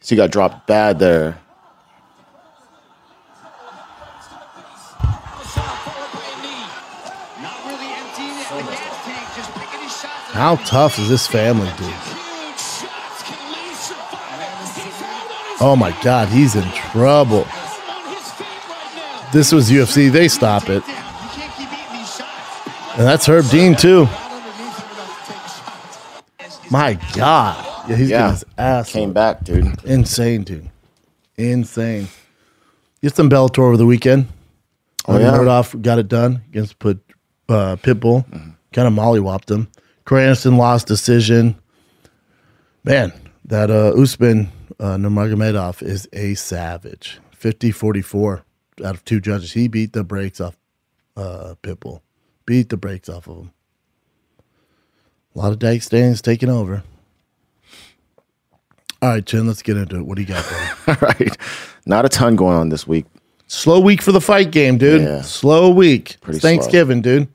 [0.00, 1.38] So you got dropped bad there.
[10.34, 11.94] How tough is this family, dude?
[15.60, 17.46] Oh my God, he's in trouble.
[19.32, 20.10] This was UFC.
[20.10, 20.82] They stop it.
[22.98, 24.06] And that's Herb Dean, too.
[26.70, 27.88] My God.
[27.88, 28.18] Yeah, he's Yeah.
[28.18, 28.90] getting his ass.
[28.92, 29.84] Came back, dude.
[29.84, 30.68] Insane, dude.
[31.36, 32.08] Insane.
[33.02, 34.26] Get some Bellator over the weekend.
[35.06, 35.30] Oh, yeah.
[35.32, 36.98] Murdoch got it done against Put,
[37.48, 38.24] uh, Pitbull.
[38.72, 39.68] Kind of mollywopped him.
[40.12, 41.56] Anderson lost decision.
[42.84, 43.12] Man,
[43.46, 47.20] that uh, Usman uh, Nurmagomedov is a savage.
[47.38, 48.42] 50-44
[48.84, 49.52] out of two judges.
[49.52, 50.56] He beat the brakes off
[51.16, 52.00] uh, Pitbull.
[52.46, 53.50] Beat the brakes off of him.
[55.34, 56.82] A lot of Dagestanis taking over.
[59.02, 60.06] All right, Chin, let's get into it.
[60.06, 60.98] What do you got, buddy?
[61.00, 61.36] All right.
[61.86, 63.04] Not a ton going on this week.
[63.46, 65.02] Slow week for the fight game, dude.
[65.02, 65.20] Yeah.
[65.20, 66.16] Slow week.
[66.22, 67.28] Pretty Thanksgiving, dude.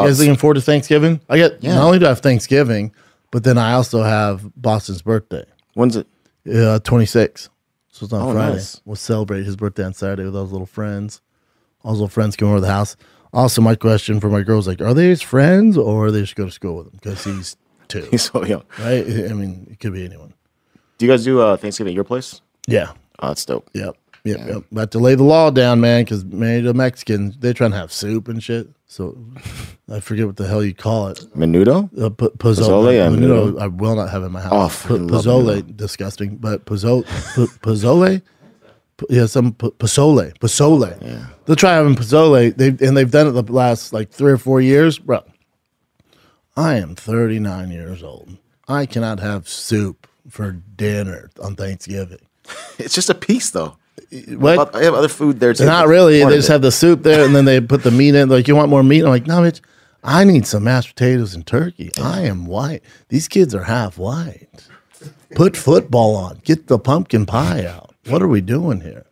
[0.00, 1.20] Uh, you guys looking forward to Thanksgiving?
[1.28, 1.74] I get Yeah.
[1.76, 2.92] not only do I have Thanksgiving,
[3.30, 6.06] but then I also have Boston's birthday, When's it?
[6.54, 7.48] uh, 26.
[7.90, 8.54] So it's on Oh, Friday.
[8.54, 8.80] nice.
[8.84, 11.20] We'll celebrate his birthday on Saturday with all his little friends.
[11.82, 12.96] All his little friends come over to the house.
[13.32, 16.36] Also, my question for my girls like, are they his friends or are they just
[16.36, 17.56] go to school with him because he's
[17.88, 18.62] two, He's so young.
[18.78, 19.04] right?
[19.06, 20.32] I mean, it could be anyone.
[20.98, 22.40] Do you guys do uh, Thanksgiving at your place?
[22.68, 22.92] Yeah.
[23.20, 23.68] Oh, that's dope.
[23.74, 23.96] Yep.
[24.24, 24.40] Yep.
[24.48, 24.62] Yep.
[24.72, 27.92] About to lay the law down, man, because man, the Mexicans, they're trying to have
[27.92, 28.68] soup and shit.
[28.94, 29.18] So
[29.90, 31.18] I forget what the hell you call it.
[31.36, 31.90] Menudo?
[32.00, 32.68] Uh, p- pozole.
[32.68, 33.60] Pozole, yeah, Menudo.
[33.60, 34.86] I will not have in my house.
[34.86, 34.98] Oh,
[35.58, 36.36] P- disgusting.
[36.36, 37.02] But pozole,
[37.34, 38.22] p- pozole,
[38.96, 41.02] P- yeah, some p- pozole, pozole.
[41.02, 41.26] Yeah.
[41.44, 42.56] They'll try having pozole.
[42.56, 45.24] They and they've done it the last like three or four years, bro.
[46.56, 48.36] I am 39 years old.
[48.68, 52.20] I cannot have soup for dinner on Thanksgiving.
[52.78, 53.76] It's just a piece, though.
[54.28, 54.74] What?
[54.74, 55.64] I have other food there too.
[55.64, 56.22] Not really.
[56.24, 58.28] They just have the soup there, and then they put the meat in.
[58.28, 59.02] Like, you want more meat?
[59.02, 59.60] I'm like, no, bitch.
[60.02, 61.90] I need some mashed potatoes and turkey.
[62.00, 62.82] I am white.
[63.08, 64.68] These kids are half white.
[65.34, 66.40] Put football on.
[66.44, 67.94] Get the pumpkin pie out.
[68.06, 69.06] What are we doing here?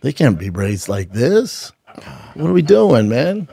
[0.00, 1.70] They can't be raised like this.
[2.34, 3.48] What are we doing, man?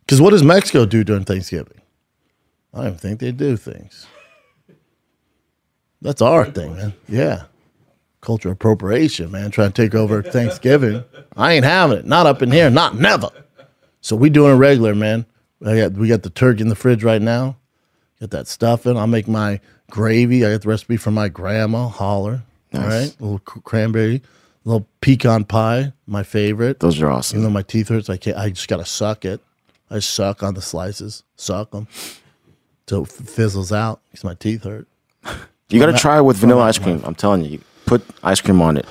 [0.00, 1.80] Because what does Mexico do during Thanksgiving?
[2.74, 4.06] I don't think they do things.
[6.02, 6.92] That's our thing, man.
[7.08, 7.44] Yeah
[8.26, 11.04] cultural appropriation, man, trying to take over Thanksgiving.
[11.36, 12.04] I ain't having it.
[12.04, 12.68] Not up in here.
[12.68, 13.30] Not never.
[14.00, 15.24] So we doing a regular, man.
[15.64, 17.56] I got, we got the turkey in the fridge right now.
[18.20, 18.96] Get that stuffing.
[18.96, 19.60] I'll make my
[19.90, 20.44] gravy.
[20.44, 22.42] I got the recipe from my grandma, Holler.
[22.74, 26.80] All right, a little cranberry, a little pecan pie, my favorite.
[26.80, 27.38] Those are awesome.
[27.38, 28.36] Even though my teeth hurts, I can't.
[28.36, 29.40] I just gotta suck it.
[29.88, 31.86] I suck on the slices, suck them,
[32.86, 34.88] till it fizzles out because my teeth hurt.
[35.70, 37.00] You got to try it with vanilla ice cream.
[37.04, 38.86] I'm telling you put ice cream on it.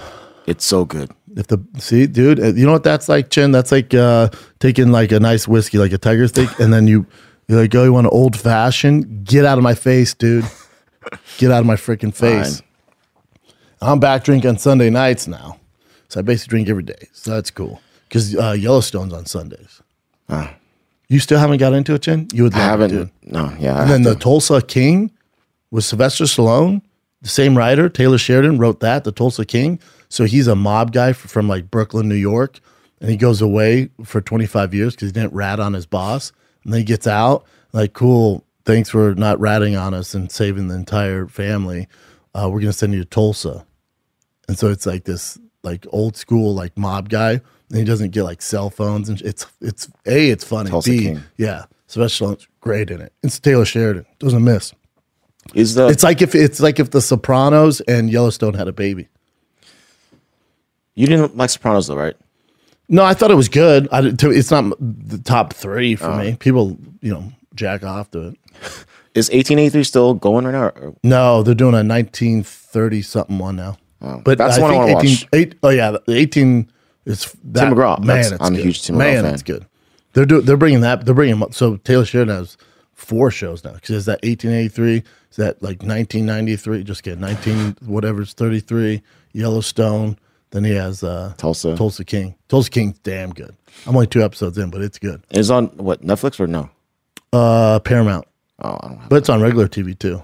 [0.48, 1.12] It's so good.
[1.36, 3.52] If the see, dude, uh, you know what that's like, Chin?
[3.52, 4.30] That's like uh,
[4.60, 7.06] taking like a nice whiskey, like a tiger stick, and then you
[7.48, 9.26] you're like, oh, you want an old fashioned?
[9.26, 10.46] Get out of my face, dude.
[11.38, 12.62] Get out of my freaking face.
[13.82, 15.60] I'm back drinking on Sunday nights now,
[16.08, 17.08] so I basically drink every day.
[17.12, 19.82] So that's cool because uh, Yellowstone's on Sundays.
[21.08, 22.28] You still haven't got into it, Chin?
[22.34, 22.92] You would I haven't.
[22.92, 23.12] it, dude.
[23.34, 23.82] No, yeah.
[23.82, 24.20] And then have the to.
[24.20, 25.12] Tulsa King
[25.70, 26.82] with Sylvester Stallone,
[27.26, 29.80] the same writer, Taylor Sheridan wrote that, the Tulsa King.
[30.10, 32.60] So he's a mob guy from like Brooklyn, New York,
[33.02, 36.32] and he goes away for 25 years because he didn't rat on his boss.
[36.64, 40.68] And then he gets out, like, cool, thanks for not ratting on us and saving
[40.68, 41.88] the entire family.
[42.36, 43.66] Uh, we're gonna send you to Tulsa.
[44.48, 48.22] And so it's like this like old school like mob guy, and he doesn't get
[48.22, 50.70] like cell phones and sh- it's it's a it's funny.
[50.70, 51.24] Tulsa B King.
[51.38, 53.14] yeah, Sylvester Stallone's great in it.
[53.24, 54.74] It's Taylor Sheridan doesn't miss.
[55.54, 59.08] Is the It's like if it's like if The Sopranos and Yellowstone had a baby.
[60.96, 62.16] you didn't like Sopranos though, right?
[62.88, 63.88] No, I thought it was good.
[63.92, 66.18] I it's not the top three for Oh.
[66.20, 66.36] me.
[66.40, 68.36] People, you know, jack off to it.
[69.16, 70.64] Is 1883 still going right now?
[70.66, 73.78] Or- No, they're doing a 1930 something one now.
[74.02, 75.26] Oh, but that's the one I wanna watch.
[75.32, 76.70] Eight, oh yeah, the 18
[77.06, 77.98] is that, McGraw.
[78.00, 79.34] Man, That's- it's I'm a huge Tim McGraw Man, fan.
[79.34, 79.66] it's good.
[80.14, 80.44] They're doing.
[80.46, 81.06] They're bringing that.
[81.06, 82.58] They're bringing so Taylor Sheridan has
[82.94, 85.04] four shows now because is that 1883, is
[85.36, 86.84] that like 1993?
[86.84, 89.02] Just kidding, 19 whatever it's 33.
[89.34, 90.18] Yellowstone.
[90.52, 91.76] Then he has uh, Tulsa.
[91.76, 92.36] Tulsa King.
[92.48, 93.54] Tulsa King's damn good.
[93.86, 95.22] I'm only two episodes in, but it's good.
[95.32, 96.70] Is on what Netflix or no?
[97.34, 98.26] Uh, Paramount,
[98.64, 99.10] Oh, I don't have.
[99.10, 100.22] but it's on regular TV too.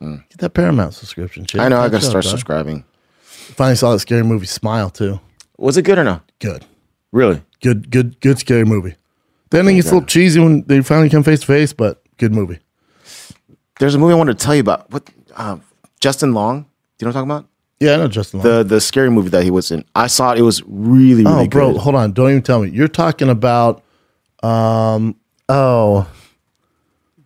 [0.00, 1.44] Get that Paramount subscription.
[1.46, 1.60] Shit.
[1.60, 1.80] I know.
[1.80, 2.84] I gotta start subscribing.
[3.22, 5.18] Finally saw that scary movie Smile too.
[5.56, 6.20] Was it good or no?
[6.38, 6.64] Good,
[7.10, 7.42] Really?
[7.62, 8.94] good, good, good scary movie.
[9.50, 12.32] The ending gets a little cheesy when they finally come face to face, but good
[12.32, 12.58] movie.
[13.78, 14.90] There's a movie I wanted to tell you about.
[14.90, 15.08] What?
[15.34, 15.58] Uh,
[16.00, 16.62] Justin Long.
[16.98, 17.50] Do you know what I'm talking about?
[17.80, 18.40] Yeah, I know Justin.
[18.40, 18.48] Long.
[18.48, 19.84] The the scary movie that he was in.
[19.94, 20.38] I saw it.
[20.38, 21.58] It was really really good.
[21.58, 21.80] oh, bro, good.
[21.80, 22.12] hold on.
[22.12, 22.70] Don't even tell me.
[22.70, 23.82] You're talking about,
[24.42, 25.14] um,
[25.48, 26.08] oh,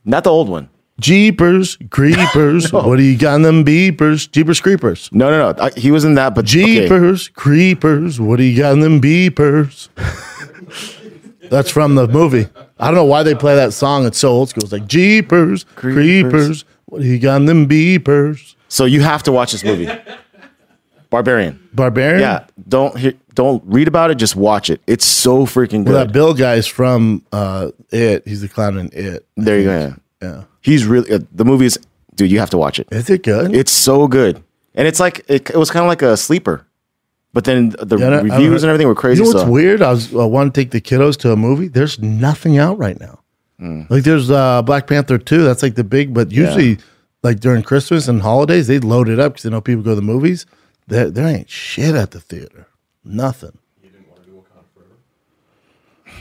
[0.05, 0.69] Not the old one.
[1.01, 2.71] Jeepers Creepers.
[2.73, 4.31] What do you got in them beepers?
[4.31, 5.09] Jeepers Creepers.
[5.11, 5.65] No, no, no.
[5.65, 6.83] I, he was in that, but okay.
[6.83, 8.21] Jeepers Creepers.
[8.21, 9.88] What do you got in them beepers?
[11.51, 12.49] That's from the movie.
[12.83, 14.07] I don't know why they play that song.
[14.07, 14.64] It's so old school.
[14.64, 16.03] It's like Jeepers Creepers.
[16.03, 16.64] Creepers.
[16.87, 18.55] What he got in them beepers?
[18.68, 19.88] So you have to watch this movie.
[21.11, 21.68] Barbarian.
[21.73, 22.21] Barbarian.
[22.21, 22.47] Yeah.
[22.68, 24.16] Don't hear, don't read about it.
[24.16, 24.81] Just watch it.
[24.87, 25.92] It's so freaking good.
[25.92, 26.12] Well, that.
[26.12, 28.27] Bill guy's from uh, It.
[28.27, 29.27] He's the clown in It.
[29.37, 29.79] There you go.
[29.79, 29.95] Yeah.
[30.23, 30.45] Yeah.
[30.61, 31.79] He's really uh, the movie is.
[32.14, 32.88] Dude, you have to watch it.
[32.92, 33.55] Is it good?
[33.55, 34.42] It's so good,
[34.75, 36.66] and it's like it, it was kind of like a sleeper,
[37.33, 39.18] but then the Yeah, I- I reviews heard- and everything were crazy.
[39.23, 39.83] You know what's so weird?
[39.83, 41.68] I was I want to take the kiddos to a movie.
[41.68, 43.21] There's nothing out right now.
[43.59, 43.83] Hmm.
[43.88, 45.42] Like there's uh, Black Panther two.
[45.45, 46.12] That's like the big.
[46.14, 46.79] But usually,
[47.23, 49.97] like during Christmas and holidays, they load it up because they know people go to
[49.97, 50.47] the movies.
[50.88, 52.66] There, there ain't shit at the theater.
[53.05, 53.57] Nothing.
[53.83, 54.97] You didn't want to do Wakanda Forever.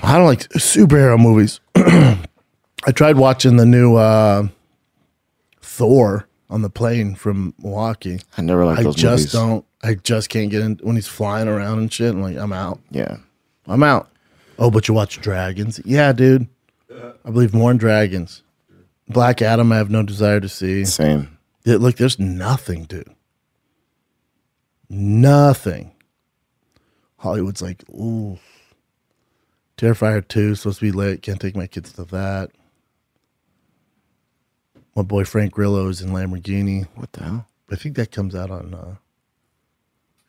[0.03, 1.59] I don't like superhero movies.
[1.75, 4.47] I tried watching the new uh,
[5.61, 8.19] Thor on the plane from Milwaukee.
[8.37, 9.31] I never liked I those just movies.
[9.31, 9.65] don't.
[9.81, 12.13] I just can't get in when he's flying around and shit.
[12.13, 12.79] I'm like, I'm out.
[12.91, 13.17] Yeah,
[13.65, 14.09] I'm out.
[14.59, 15.79] Oh, but you watch Dragons?
[15.85, 16.47] Yeah, dude.
[17.25, 18.43] I believe more in Dragons.
[19.07, 20.85] Black Adam, I have no desire to see.
[20.85, 21.37] same.
[21.63, 23.09] Yeah, look, there's nothing, dude.
[24.89, 25.91] Nothing.
[27.17, 28.39] Hollywood's like, ooh.
[29.77, 31.21] Terrifier 2, supposed to be lit.
[31.21, 32.51] Can't take my kids to that.
[34.95, 36.87] My boy Frank Grillo is in Lamborghini.
[36.95, 37.47] What the hell?
[37.71, 38.73] I think that comes out on.
[38.73, 38.95] Uh,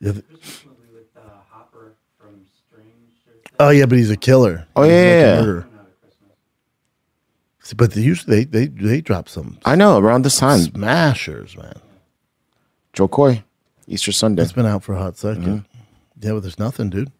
[0.00, 1.20] yeah, th- Christmas movie with uh,
[1.50, 3.46] Hopper from Strange.
[3.58, 4.66] oh yeah, but he's a killer.
[4.76, 5.66] Oh, He's yeah, yeah, murderer.
[7.76, 9.96] But they usually they they they drop some I know.
[9.98, 11.80] Around this time, smashers, man.
[12.92, 13.42] Jo Koy,
[13.86, 14.42] Easter Sunday.
[14.42, 15.56] It's been out for a hot 2nd Mm-hmm.
[16.20, 17.10] Yeah, but there's nothing, dude.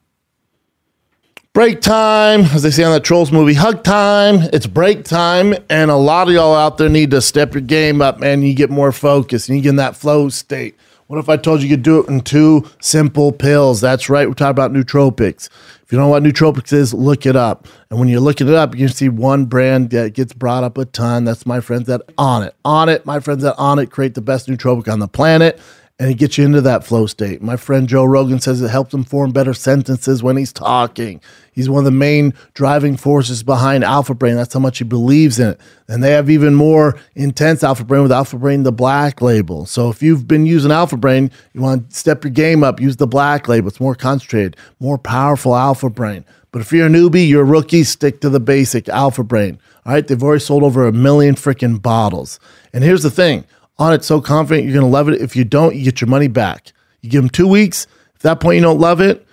[1.55, 4.37] Break time, as they say on that Trolls movie, hug time.
[4.55, 8.01] It's break time, and a lot of y'all out there need to step your game
[8.01, 8.41] up, man.
[8.41, 10.79] You get more focused and you get in that flow state.
[11.09, 13.83] What if I told you you could do it in two simple pills?
[13.83, 14.27] That's right.
[14.27, 15.51] We're talking about nootropics.
[15.83, 17.69] If you don't know what nootropics is, look it up.
[17.91, 20.79] And when you're looking it up, you can see one brand that gets brought up
[20.79, 21.25] a ton.
[21.27, 22.53] That's my friends at Onnit.
[22.65, 25.61] On It, my friends at Onnit create the best nootropic on the planet
[26.03, 27.41] and it gets you into that flow state.
[27.43, 31.21] My friend Joe Rogan says it helps him form better sentences when he's talking.
[31.53, 34.35] He's one of the main driving forces behind Alpha Brain.
[34.35, 35.61] That's how much he believes in it.
[35.87, 39.65] And they have even more intense Alpha Brain with Alpha Brain, the black label.
[39.65, 42.97] So if you've been using Alpha Brain, you want to step your game up, use
[42.97, 43.69] the black label.
[43.69, 46.25] It's more concentrated, more powerful Alpha Brain.
[46.51, 49.61] But if you're a newbie, you're a rookie, stick to the basic Alpha Brain.
[49.87, 50.05] All right.
[50.05, 52.41] They've already sold over a million freaking bottles.
[52.73, 53.45] And here's the thing
[53.83, 55.21] on it, so confident you're going to love it.
[55.21, 56.73] If you don't, you get your money back.
[57.01, 57.87] You give them two weeks.
[58.14, 59.27] If at that point you don't love it,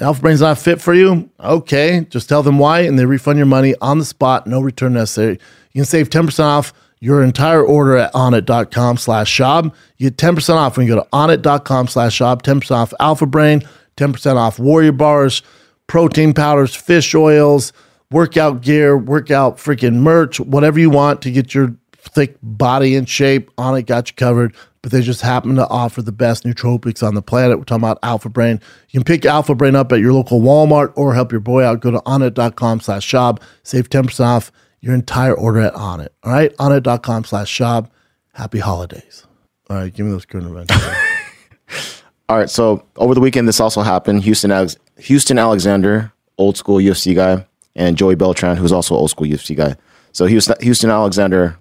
[0.00, 1.30] Alpha Brain's not fit for you.
[1.38, 4.46] Okay, just tell them why, and they refund your money on the spot.
[4.46, 5.38] No return necessary.
[5.72, 9.74] You can save ten percent off your entire order at onnit.com slash shop.
[9.96, 13.62] You get 10% off when you go to onnit.com slash shop, 10% off Alpha Brain,
[13.96, 15.42] 10% off Warrior Bars,
[15.86, 17.72] protein powders, fish oils,
[18.10, 23.54] workout gear, workout freaking merch, whatever you want to get your thick body in shape.
[23.56, 27.22] Onnit got you covered, but they just happen to offer the best nootropics on the
[27.22, 27.58] planet.
[27.58, 28.60] We're talking about Alpha Brain.
[28.88, 31.80] You can pick Alpha Brain up at your local Walmart or help your boy out.
[31.80, 33.40] Go to onnit.com slash shop.
[33.62, 36.08] Save 10% off your entire order at Onnit.
[36.22, 37.92] All right, onnit.com slash shop.
[38.32, 39.26] Happy holidays.
[39.68, 40.74] All right, give me those current events.
[42.28, 44.22] All right, so over the weekend, this also happened.
[44.22, 49.26] Houston, Alex- Houston Alexander, old school UFC guy, and Joey Beltran, who's also old school
[49.26, 49.76] UFC guy.
[50.12, 51.56] So Houston, Houston Alexander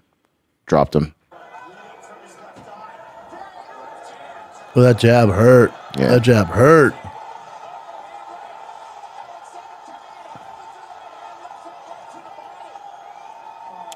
[0.69, 1.13] dropped him.
[4.75, 5.73] well, that jab hurt.
[5.97, 6.09] Yeah.
[6.09, 6.93] That jab hurt.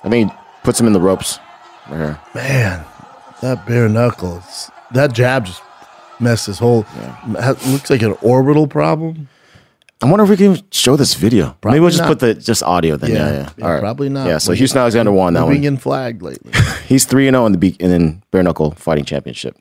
[0.03, 0.31] I mean,
[0.63, 1.39] puts him in the ropes
[1.89, 2.19] right here.
[2.35, 2.85] Man,
[3.41, 4.69] that bare knuckles.
[4.91, 5.61] That jab just
[6.19, 6.81] messed his whole.
[6.83, 9.29] ha- Looks like an orbital problem.
[10.03, 11.55] I wonder if we can show this video.
[11.63, 12.09] Maybe we'll just not.
[12.09, 13.11] put the just audio then.
[13.11, 13.31] Yeah, Yeah.
[13.31, 13.49] yeah.
[13.57, 13.79] Yeah, All right.
[13.79, 14.27] probably not.
[14.27, 15.53] Yeah, so We- Houston Alexander won that one.
[15.53, 16.51] been getting flagged lately.
[16.87, 19.57] He's three and zero in the be- in the bare knuckle fighting championship.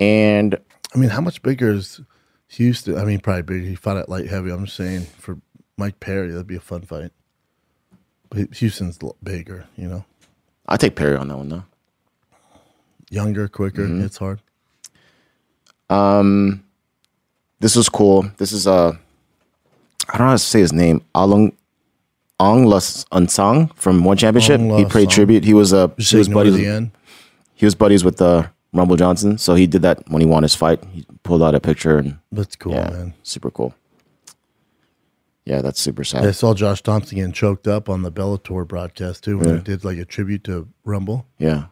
[0.00, 0.58] And
[0.94, 2.00] I mean, how much bigger is
[2.48, 2.98] Houston?
[2.98, 3.66] I mean, probably bigger.
[3.68, 4.50] He fought at light heavy.
[4.50, 5.38] I'm just saying for
[5.76, 7.12] Mike Perry, that'd be a fun fight.
[8.30, 10.04] But Houston's bigger, you know,
[10.66, 11.64] I take Perry on that one though.
[13.10, 13.82] younger, quicker.
[13.86, 14.04] Mm-hmm.
[14.06, 14.40] It's hard.
[17.62, 18.26] This was cool.
[18.38, 18.92] This is uh
[20.08, 21.00] I don't know how to say his name.
[21.14, 21.52] Along
[22.40, 24.60] Ong Las Unsang from One Championship.
[24.60, 25.14] Ong he paid Song.
[25.16, 25.44] tribute.
[25.44, 26.90] He was uh he was ignore the buddies end.
[27.54, 29.38] he was buddies with uh Rumble Johnson.
[29.38, 30.82] So he did that when he won his fight.
[30.92, 33.14] He pulled out a picture and That's cool, yeah, man.
[33.22, 33.74] super cool.
[35.44, 36.24] Yeah, that's super sad.
[36.24, 39.84] I saw Josh Thompson getting choked up on the Bellator broadcast too when he did
[39.84, 41.26] like a tribute to Rumble.
[41.38, 41.66] Yeah.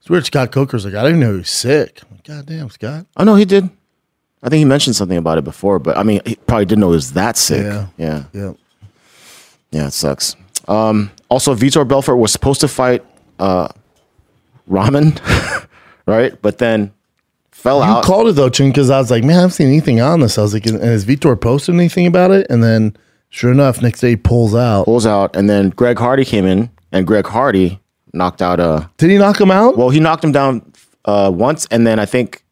[0.00, 0.24] It's weird.
[0.26, 2.00] Scott Coker's like, I didn't know he was sick.
[2.02, 3.06] I'm like, God damn, Scott.
[3.16, 3.68] Oh no, he did.
[4.42, 6.88] I think he mentioned something about it before, but I mean, he probably didn't know
[6.88, 7.62] it was that sick.
[7.64, 7.86] Yeah.
[7.98, 8.52] yeah, Yeah.
[9.70, 9.86] yeah.
[9.88, 10.34] It sucks.
[10.68, 13.04] Um, also, Vitor Belfort was supposed to fight
[13.38, 13.68] uh,
[14.66, 15.14] Rahman,
[16.06, 16.40] right?
[16.42, 16.92] But then
[17.50, 17.88] fell out.
[17.88, 18.04] You out.
[18.04, 20.38] called it though, Chin, because I was like, man, I haven't seen anything on this.
[20.38, 22.46] I was like, and has Vitor posted anything about it?
[22.50, 22.96] And then,
[23.28, 24.84] sure enough, next day he pulls out.
[24.84, 27.80] pulls out, and then Greg Hardy came in, and Greg Hardy
[28.12, 28.60] knocked out.
[28.60, 29.76] Uh, Did he knock him out?
[29.76, 30.72] well, he knocked him down
[31.04, 32.44] uh, once, and then I think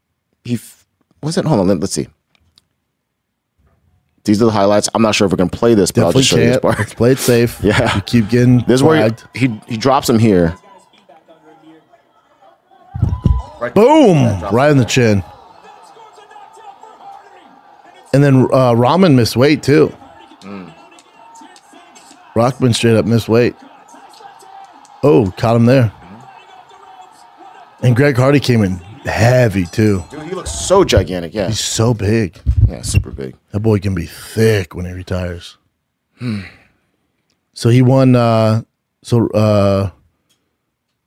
[0.44, 0.77] he f-
[1.22, 1.44] was it.
[1.44, 2.08] Hold on, let, us see.
[4.24, 4.88] These are the highlights.
[4.94, 6.52] I'm not sure if we're gonna play this, but I'll Definitely just show you this
[6.54, 6.62] can't.
[6.62, 6.78] part.
[6.78, 7.60] Let's play it safe.
[7.62, 7.96] Yeah.
[7.96, 9.24] You keep getting This is where flagged.
[9.34, 10.56] he, he he drops him here.
[13.74, 14.40] Boom!
[14.52, 15.24] Right in the chin.
[18.14, 19.92] And then uh, Rahman missed weight too.
[22.36, 23.56] Rahman straight up missed weight.
[25.02, 25.92] Oh, caught him there.
[27.82, 30.04] And Greg Hardy came in heavy too.
[30.10, 31.34] Dude, he looks so gigantic.
[31.34, 32.38] Yeah, He's so big.
[32.68, 33.34] yeah, super big.
[33.52, 35.58] That boy can be thick when he retires.
[36.18, 36.40] Hmm.
[37.54, 38.14] So he won.
[38.14, 38.62] Uh,
[39.02, 39.90] so uh,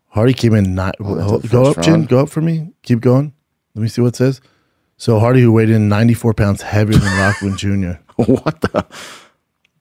[0.07, 0.75] Hardy came in.
[0.75, 2.07] Nine, Oh, go up, round.
[2.09, 2.73] Go up for me.
[2.83, 3.33] Keep going.
[3.75, 4.41] Let me see what it says.
[4.97, 8.01] So Hardy, who weighed in 94 pounds heavier than Rahman Jr.
[8.23, 8.85] what the?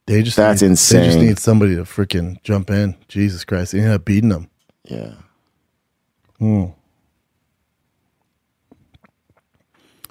[0.07, 2.97] They just That's need, They just need somebody to freaking jump in.
[3.09, 3.73] Jesus Christ!
[3.73, 4.49] They ended up beating them.
[4.85, 5.13] Yeah.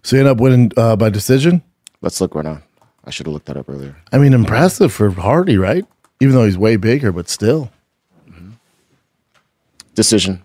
[0.10, 1.62] So he ended up winning uh, by decision.
[2.02, 2.63] Let's look right now.
[3.06, 3.95] I should have looked that up earlier.
[4.12, 5.86] I mean, impressive for Hardy, right?
[6.19, 7.70] Even though he's way bigger, but still
[9.93, 10.41] Decision.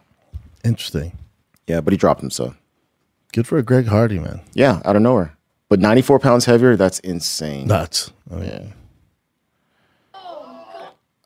[0.66, 1.16] interesting.
[1.66, 2.28] Yeah, but he dropped him.
[2.28, 2.54] So
[3.32, 4.42] Good for a Greg Hardy, man.
[4.52, 5.34] yeah, out of nowhere.
[5.70, 6.76] But 94 pounds heavier.
[6.76, 7.66] That's insane.
[7.66, 8.12] Nuts.
[8.30, 8.64] I mean, Yeah.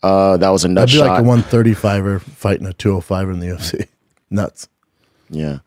[0.00, 1.24] Uh, that was a nut That'd be shot.
[1.24, 3.88] like a 135er fighting a 205er in the UFC.
[4.30, 4.68] Nuts.
[5.28, 5.58] Yeah.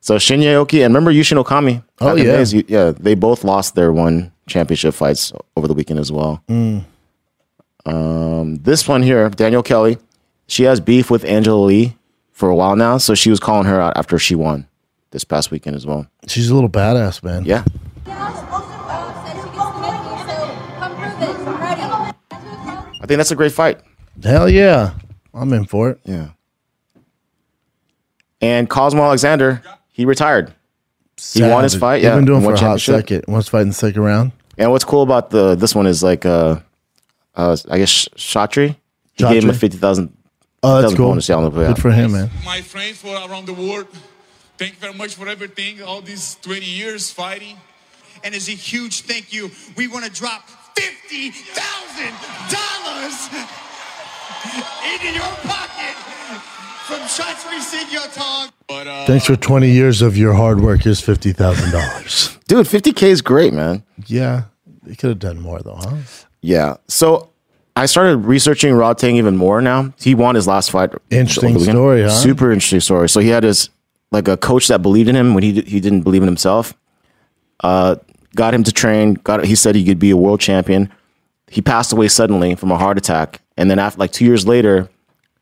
[0.00, 1.82] So Shinya Aoki and remember Yushin Okami?
[2.00, 2.36] Oh, Back in the yeah.
[2.38, 2.92] days, yeah.
[2.98, 6.42] They both lost their one championship fights over the weekend as well.
[6.48, 6.84] Mm.
[7.86, 9.98] Um, this one here, Daniel Kelly,
[10.46, 11.96] she has beef with Angela Lee
[12.32, 14.66] for a while now, so she was calling her out after she won.
[15.10, 16.06] this past weekend as well.
[16.28, 17.44] She's a little badass, man.
[17.44, 17.64] Yeah.
[21.72, 23.80] I think that's a great fight.
[24.22, 24.94] Hell yeah.
[25.34, 26.00] I'm in for it.
[26.04, 26.30] Yeah.
[28.40, 29.62] And Cosmo Alexander,
[30.00, 30.54] he retired.
[31.34, 31.80] He won his Savage.
[31.80, 33.24] fight, He's yeah, been doing won for a hot second.
[33.28, 34.32] Wants to fight in the second round.
[34.56, 36.60] And what's cool about the this one is like uh,
[37.34, 38.76] uh I guess Chatri.
[39.12, 40.16] He gave him a fifty thousand.
[40.62, 41.08] Oh, that's cool.
[41.08, 42.30] bonus, yeah, on the Good for him, man.
[42.44, 43.88] my friends for around the world.
[44.56, 47.56] Thank you very much for everything, all these 20 years fighting.
[48.24, 50.46] and as a huge thank you, we want to drop
[50.76, 53.30] $50,000
[54.92, 55.96] into your pocket
[56.90, 58.50] from Chatri Sityodtong.
[58.66, 60.82] But uh, Thanks for 20 years of your hard work.
[60.82, 62.38] Here's $50,000.
[62.48, 63.84] Dude, fifty k is great, man.
[64.06, 64.44] yeah.
[64.82, 65.96] They could have done more, though, huh?
[66.40, 66.76] Yeah.
[66.88, 67.30] So
[67.76, 69.92] I started researching Rodtang even more now.
[70.00, 70.90] He won his last fight.
[71.10, 71.76] Interesting over the weekend.
[71.76, 72.10] story, huh?
[72.10, 73.08] Super interesting story.
[73.08, 73.68] So he had his
[74.10, 76.74] like a coach that believed in him when he he didn't believe in himself.
[77.62, 77.96] Uh,
[78.34, 79.14] got him to train.
[79.14, 80.90] Got he said he could be a world champion.
[81.48, 84.88] He passed away suddenly from a heart attack, and then after like two years later,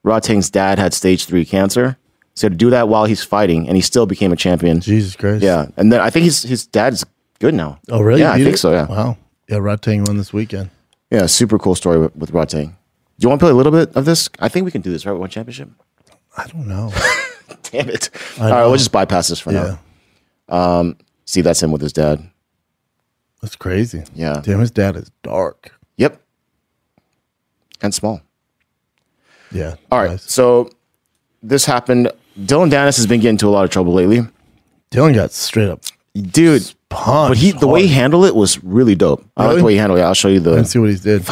[0.03, 1.97] Rodtang's dad had stage three cancer.
[2.35, 4.81] So he had to do that while he's fighting, and he still became a champion.
[4.81, 5.43] Jesus Christ.
[5.43, 7.05] Yeah, and then I think his his dad's
[7.41, 7.81] good now.
[7.91, 8.21] Oh, really?
[8.21, 8.59] Yeah, I Beat think it?
[8.59, 8.71] so.
[8.73, 8.87] Yeah.
[8.87, 9.17] Wow.
[9.49, 10.71] Yeah, Rod Tang won this weekend.
[11.11, 13.97] Yeah, super cool story with, with Rod Do you want to play a little bit
[13.97, 14.29] of this?
[14.39, 15.13] I think we can do this, right?
[15.13, 15.71] One championship.
[16.37, 16.93] I don't know.
[17.65, 18.11] Damn it!
[18.39, 19.79] All right, we'll just bypass this for yeah.
[20.49, 20.95] now.
[21.25, 22.31] See, that's him with his dad.
[23.43, 24.03] That's crazy.
[24.15, 24.41] Yeah.
[24.43, 25.73] Damn, his dad is dark.
[25.97, 26.23] Yep.
[27.83, 28.23] And small.
[29.51, 29.77] Yeah.
[29.91, 30.31] All right, nice.
[30.31, 30.71] so
[31.43, 32.13] this happened.
[32.45, 34.21] Dillon Danis has been getting into a lot of trouble lately,
[34.91, 35.83] Dillon got straight up
[36.23, 36.75] dude.
[36.89, 37.31] punched.
[37.31, 39.25] But he, the way he handled it was really dope.
[39.37, 40.03] I like the way he handled it.
[40.03, 40.53] I'll show you the.
[40.53, 41.25] Let's see what he did.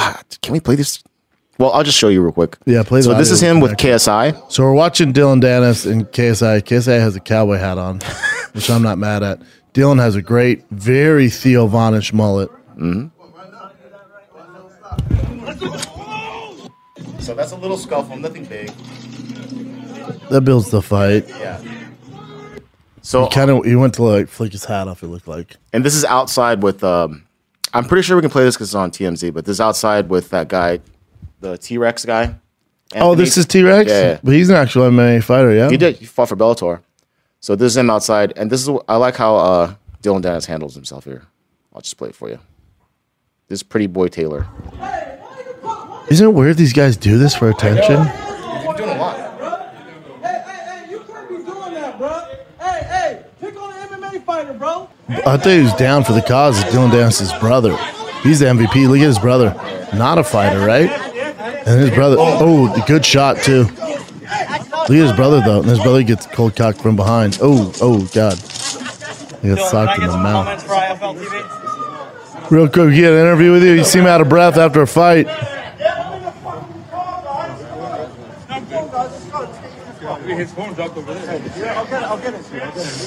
[0.42, 1.02] Can we play this?
[1.58, 2.58] Well, I'll just show you real quick.
[2.66, 3.72] Yeah, play So this is him with.
[3.72, 4.52] KSI.
[4.52, 6.62] So we're watching Dillon Danis and KSI.
[6.62, 8.00] KSI has a cowboy hat on,
[8.52, 9.40] which I'm not mad at.
[9.72, 12.50] Dillon has a great, very Theo Vonish mullet.
[12.76, 13.08] Mm-hmm.
[17.26, 18.68] So that's a little scuffle, nothing big.
[20.30, 21.28] That builds the fight.
[21.28, 21.60] Yeah.
[23.02, 25.02] So Kind of, he went to like flick his hat off.
[25.02, 25.56] It looked like.
[25.72, 27.26] and this is outside with um
[27.74, 30.08] I'm pretty sure we can play this because it's on TMZ, but this is outside
[30.08, 30.78] with that guy,
[31.40, 32.36] the T Rex guy.
[32.94, 33.90] Oh, this is T Rex.
[33.90, 34.20] Yeah, yeah.
[34.22, 35.52] but he's an actual MMA fighter.
[35.52, 36.80] Yeah, he did he fought for Bellator.
[37.40, 40.76] So this is him outside, and this is I like how uh Dillon Danis handles
[40.76, 41.24] himself here.
[41.74, 42.38] I'll just play it for you.
[43.48, 44.46] This is Pretty Boy Taylor.
[46.09, 47.94] Isn't it weird these guys do this for attention?
[47.94, 49.16] You're doing a lot.
[50.22, 52.22] Hey, hey, hey, you can't be doing that, bro.
[52.61, 54.88] Hey, hey, pick on an MMA fighter, bro.
[55.09, 56.62] I thought he was down for the cause.
[56.70, 57.76] Dillon Danis's brother.
[58.22, 58.88] He's the MVP.
[58.88, 59.50] Look at his brother.
[59.94, 60.88] Not a fighter, right?
[60.90, 62.16] And his brother.
[62.18, 63.64] Oh, good shot too.
[63.64, 65.61] Look at his brother though.
[65.61, 67.38] And his brother gets cold cocked from behind.
[67.42, 68.38] Oh, oh God.
[69.42, 70.62] He got socked in the mouth.
[70.62, 72.50] for IFL TV?
[72.50, 73.72] Real quick, we get an interview with you.
[73.72, 75.26] You seem out of breath after a fight.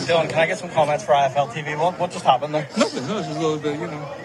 [0.07, 1.77] Dillon, can I get some comments for IFL TV?
[1.79, 2.67] What, what just happened there?
[2.77, 3.07] nothing.
[3.07, 4.15] No, it's just a little bit, you know.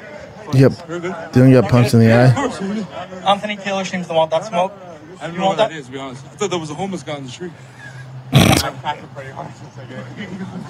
[0.54, 1.32] Yep.
[1.32, 3.30] Dillon got punched in the eye.
[3.30, 4.72] Anthony Taylor seems to want that smoke.
[5.20, 5.76] I don't You know what that that?
[5.78, 6.24] is, to be honest.
[6.24, 7.52] I thought there was a homeless guy on the street.
[8.32, 9.84] I'm cracking pretty hard since I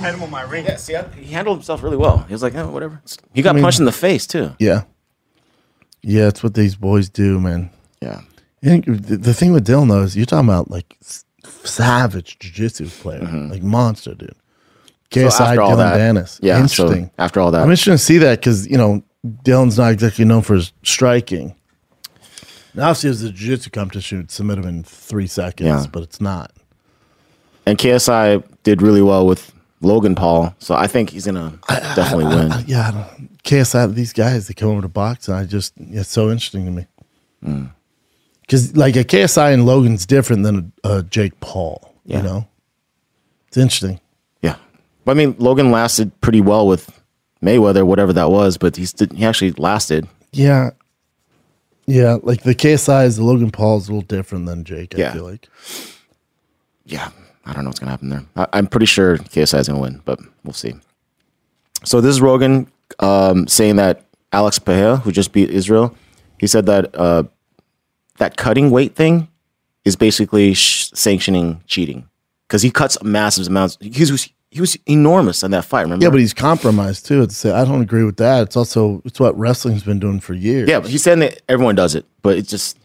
[0.01, 0.65] had him on my ring.
[0.65, 2.19] Yeah, see, I, he handled himself really well.
[2.29, 3.01] He was like, oh, whatever.
[3.33, 4.55] He got I mean- punched in the face too.
[4.59, 4.83] Yeah.
[6.03, 7.71] Yeah, it's what these boys do, man.
[8.03, 8.21] Yeah.
[8.63, 11.25] I think the the thing with Dillon though is you're talking about like s-
[11.65, 13.21] savage jiu-jitsu player,
[13.51, 14.35] like monster dude.
[15.11, 15.43] KSI Mm-hmm.
[15.43, 16.39] after all Dillon that- Danis.
[16.43, 17.11] yeah, so interesting.
[17.19, 19.03] after all that- I'm interested to see that because you know
[19.45, 21.55] Dillon's not exactly known for his striking.
[22.75, 25.87] Now, obviously, as a jiu-jitsu competition, would submit him in three seconds, Yeah.
[25.93, 26.51] but it's not.
[27.67, 31.53] And KSI did really well with Logan Paul, so I think he's gonna
[31.95, 32.51] definitely win.
[32.53, 35.75] Uh, yeah, I don't- KSI, these guys they come over to box, and I just
[35.79, 36.87] it's so interesting to me.
[37.45, 37.65] Hmm.
[38.47, 41.95] Because like a KSI and Logan's different than a, a Jake Paul.
[42.05, 42.19] Yeah.
[42.19, 42.49] You know,
[43.49, 44.01] it's interesting.
[44.43, 44.57] Yeah,
[45.05, 47.01] but I mean, Logan lasted pretty well with
[47.43, 50.07] Mayweather, whatever that was, but he's he actually lasted.
[50.33, 50.71] Yeah,
[51.87, 52.19] yeah.
[52.23, 54.95] Like the KSI is the Logan Paul is a little different than Jake.
[54.95, 55.13] I Yeah.
[55.15, 55.49] feel like.
[56.85, 57.09] Yeah,
[57.47, 58.25] I don't know what's gonna happen there.
[58.37, 60.75] I, I'm pretty sure KSI is gonna win, but we'll see.
[61.85, 65.95] So this is Rogan um, saying that Alex Pereira, who just beat Israel,
[66.39, 67.23] he said that uh,
[68.19, 69.29] that cutting weight thing
[69.85, 72.09] is basically sh- sanctioning cheating
[72.47, 73.77] because he cuts massive amounts.
[73.81, 75.83] He was he was enormous in that fight.
[75.83, 76.05] Remember?
[76.05, 77.23] Yeah, but he's compromised too.
[77.23, 78.43] It's, I don't agree with that.
[78.43, 80.69] It's also it's what wrestling's been doing for years.
[80.69, 82.79] yeah, but he's saying that everyone does it, but it's just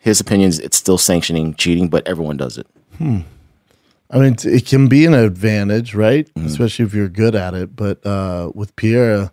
[0.00, 0.58] his opinions.
[0.58, 2.66] It's still sanctioning cheating, but everyone does it.
[2.96, 3.20] Hmm.
[4.10, 6.26] I mean, it can be an advantage, right?
[6.34, 6.46] Mm-hmm.
[6.46, 7.76] Especially if you're good at it.
[7.76, 9.30] But uh, with Pierre,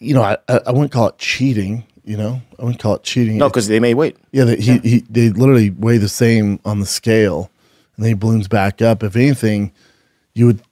[0.00, 1.84] you know, I, I I wouldn't call it cheating.
[2.10, 3.38] You know, I wouldn't call it cheating.
[3.38, 4.16] No, because they made weight.
[4.32, 7.52] Yeah, they, he, he they literally weigh the same on the scale,
[7.94, 9.04] and then he balloons back up.
[9.04, 9.70] If anything,
[10.34, 10.62] you would.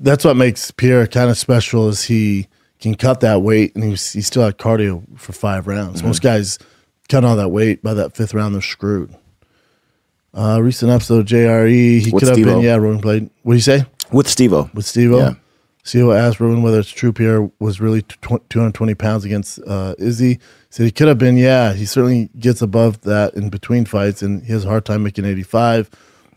[0.00, 2.48] That's what makes Pierre kind of special is he
[2.80, 5.98] can cut that weight, and he's he still had cardio for five rounds.
[5.98, 6.08] Mm-hmm.
[6.08, 6.58] Most guys
[7.08, 9.14] cut all that weight by that fifth round, they're screwed.
[10.34, 12.74] Uh, recent episode JRE, he With could have been yeah.
[12.74, 13.30] Rogan played.
[13.44, 14.68] What do you say With Steve-O.
[14.74, 15.12] with Steve?
[15.12, 15.34] Yeah.
[15.86, 20.32] Steve asked Rogan whether it's true Pierre was really 220 pounds against uh, Izzy.
[20.32, 21.74] He said he could have been, yeah.
[21.74, 25.26] He certainly gets above that in between fights, and he has a hard time making
[25.26, 25.88] 85.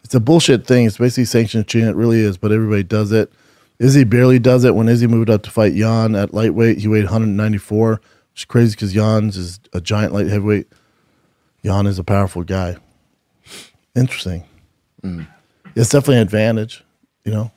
[0.03, 0.85] It's a bullshit thing.
[0.85, 1.89] It's basically sanctioned cheating.
[1.89, 3.33] It really is, but everybody does it.
[3.79, 4.75] Izzy barely does it.
[4.75, 8.75] When Izzy moved up to fight Jan at lightweight, he weighed 194, which is crazy
[8.75, 10.67] because Jan's is a giant light heavyweight.
[11.65, 12.77] Jan is a powerful guy.
[13.95, 14.43] Interesting.
[15.75, 16.83] It's definitely an advantage,
[17.25, 17.51] you know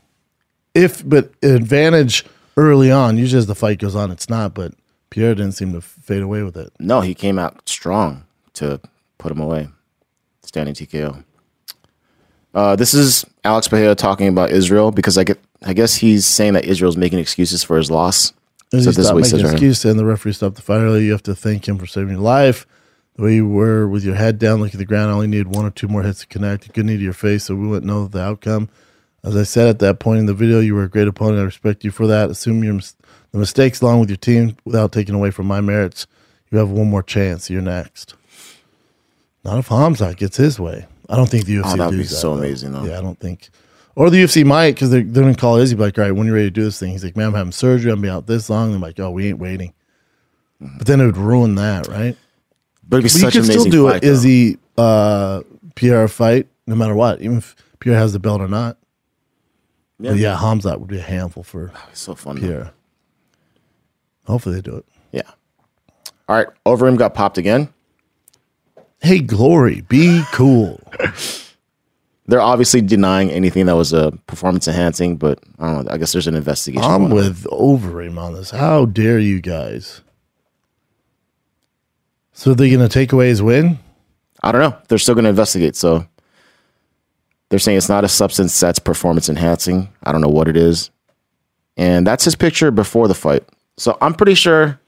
[0.75, 2.25] if but advantage
[2.57, 3.17] early on.
[3.19, 4.55] Usually as the fight goes on, it's not.
[4.55, 4.75] But
[5.11, 6.73] Pierre didn't seem to fade away with it.
[6.79, 8.81] No, he came out strong to
[9.19, 9.69] put him away.
[10.43, 11.25] Standing TKO.
[12.55, 16.53] Uh, this is Alex Pereira talking about Israel because I get, I guess he's saying
[16.53, 18.33] that Israel's making excuses for his loss.
[18.71, 20.63] So he this is what he making says right excuse and the referee stopped the
[20.63, 21.07] fight early.
[21.07, 22.67] You have to thank him for saving your life.
[23.17, 25.55] The way you were with your head down, looking at the ground, I only needed
[25.55, 26.67] one or two more hits to connect.
[26.67, 28.71] You couldn't knee your face, so we wouldn't know the outcome.
[29.25, 31.41] As I said at that point in the video, you were a great opponent.
[31.41, 32.31] I respect you for that.
[32.31, 32.79] Assume your
[33.31, 36.07] the mistakes along with your team without taking away from my merits.
[36.51, 37.49] You have one more chance.
[37.49, 38.15] You're next.
[39.45, 40.87] Not if Hamzat gets his way.
[41.09, 42.43] I don't think the UFC Oh, that'd be that, so though.
[42.43, 42.85] amazing, though.
[42.85, 43.49] Yeah, I don't think.
[43.95, 46.13] Or the UFC might because they're, they're going to call Izzy be like, all right,
[46.13, 47.91] when you're ready to do this thing, he's like, man, I'm having surgery.
[47.93, 48.71] I'm be out this long.
[48.71, 49.73] They're like, oh, we ain't waiting.
[50.61, 52.17] But then it would ruin that, right?
[52.89, 54.03] But it'd be But you could still do fight.
[54.05, 55.43] an Izzy uh,
[55.75, 58.77] Pierre fight no matter what, even if Pierre has the belt or not.
[60.11, 62.37] But yeah, Hamzat would be a handful for oh, It's so fun.
[62.37, 62.43] though.
[62.47, 62.73] Pierre.
[64.27, 64.85] Hopefully they do it.
[65.13, 65.31] Yeah.
[66.29, 66.47] All right.
[66.67, 67.73] Overeem got popped again.
[69.01, 70.81] Hey, Glory, be cool.
[72.27, 75.93] They're obviously denying anything that was a performance enhancing, but I don't know.
[75.93, 76.85] I guess there's an investigation.
[76.89, 77.17] I'm going on.
[77.17, 78.51] with Overeem on this.
[78.53, 80.03] How dare you guys?
[82.33, 83.79] So they're going to take away his win?
[84.43, 84.77] I don't know.
[84.89, 85.75] They're still going to investigate.
[85.77, 86.07] So
[87.53, 89.91] they're saying it's not a substance that's performance enhancing.
[90.03, 90.91] I don't know what it is.
[91.77, 93.47] And that's his picture before the fight.
[93.77, 94.81] So I'm pretty sure.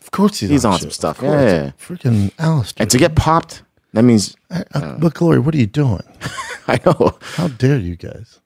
[0.00, 0.80] Of course he's, He's on shit.
[0.80, 1.18] some stuff.
[1.18, 1.34] Course.
[1.42, 1.72] Yeah.
[1.78, 2.84] Freaking Alistair.
[2.84, 3.62] And to get popped,
[3.92, 6.00] that means Uh, but Glory, what are you doing?
[6.66, 7.18] I know.
[7.36, 8.40] How dare you guys?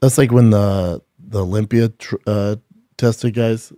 [0.00, 2.56] That's like when the the Olympia tr- uh,
[2.96, 3.74] tested guys.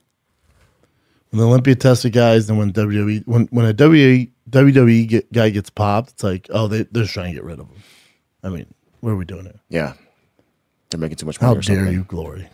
[1.31, 5.51] When the Olympia tested guys, and when WWE when when a WWE WWE get, guy
[5.51, 7.76] gets popped, it's like oh they they're just trying to get rid of him.
[8.43, 8.66] I mean,
[9.01, 9.61] what are we doing here?
[9.68, 9.95] Yeah.
[10.91, 11.55] They're making too much money.
[11.55, 11.95] How or dare something.
[11.95, 12.49] you, Glory?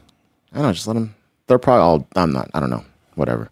[0.52, 0.72] I don't know.
[0.72, 1.14] Just let them.
[1.46, 2.08] They're probably all.
[2.16, 2.50] I'm not.
[2.54, 2.84] I don't know.
[3.14, 3.50] Whatever.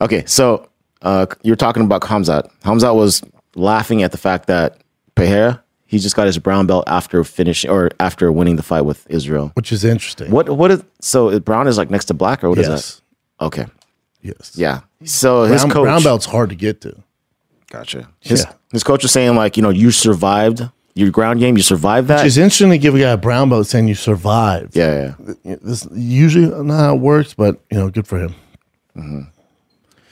[0.00, 0.24] Okay.
[0.26, 0.68] So
[1.02, 2.50] uh, you're talking about Hamzat.
[2.62, 3.22] Hamzat was
[3.54, 4.78] laughing at the fact that
[5.14, 9.06] Pereira, he just got his brown belt after finishing or after winning the fight with
[9.10, 9.52] Israel.
[9.54, 10.30] Which is interesting.
[10.30, 10.48] What?
[10.48, 10.82] What is?
[11.00, 12.72] So brown is like next to black, or what is that?
[12.72, 13.02] Yes.
[13.38, 13.44] that?
[13.46, 13.66] Okay.
[14.24, 14.52] Yes.
[14.56, 14.80] Yeah.
[15.04, 15.84] So his Brown, coach.
[15.84, 16.96] brown belt's hard to get to.
[17.70, 18.08] Gotcha.
[18.20, 18.52] His, Yeah.
[18.72, 20.62] his coach was saying like, you know, you survived
[20.94, 21.56] your ground game.
[21.58, 22.24] You survived that.
[22.26, 24.74] It's interesting to give a guy a brown belt saying you survived.
[24.76, 25.14] yeah.
[25.44, 25.56] Yeah.
[25.60, 28.34] This usually not how it works, but you know, good for him.
[28.96, 29.20] Mm-hmm.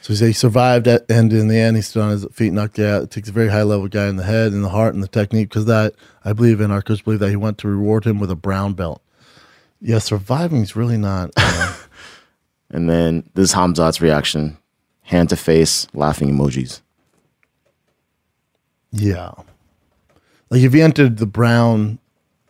[0.03, 2.53] So he said he survived at and in the end he stood on his feet,
[2.53, 3.05] knocked out.
[3.05, 5.09] It takes a very high level guy in the head and the heart and the
[5.09, 5.95] technique because that
[6.25, 8.75] I believe in our coach believe that he went to reward him with a brown
[8.75, 9.01] belt.
[9.81, 11.31] Yeah, surviving is really not.
[11.37, 11.75] uh,
[12.73, 14.57] And then this is Hamzat's reaction,
[15.03, 16.81] hand to face, laughing emojis.
[18.93, 19.33] yeah,
[20.51, 21.99] like if you entered the brown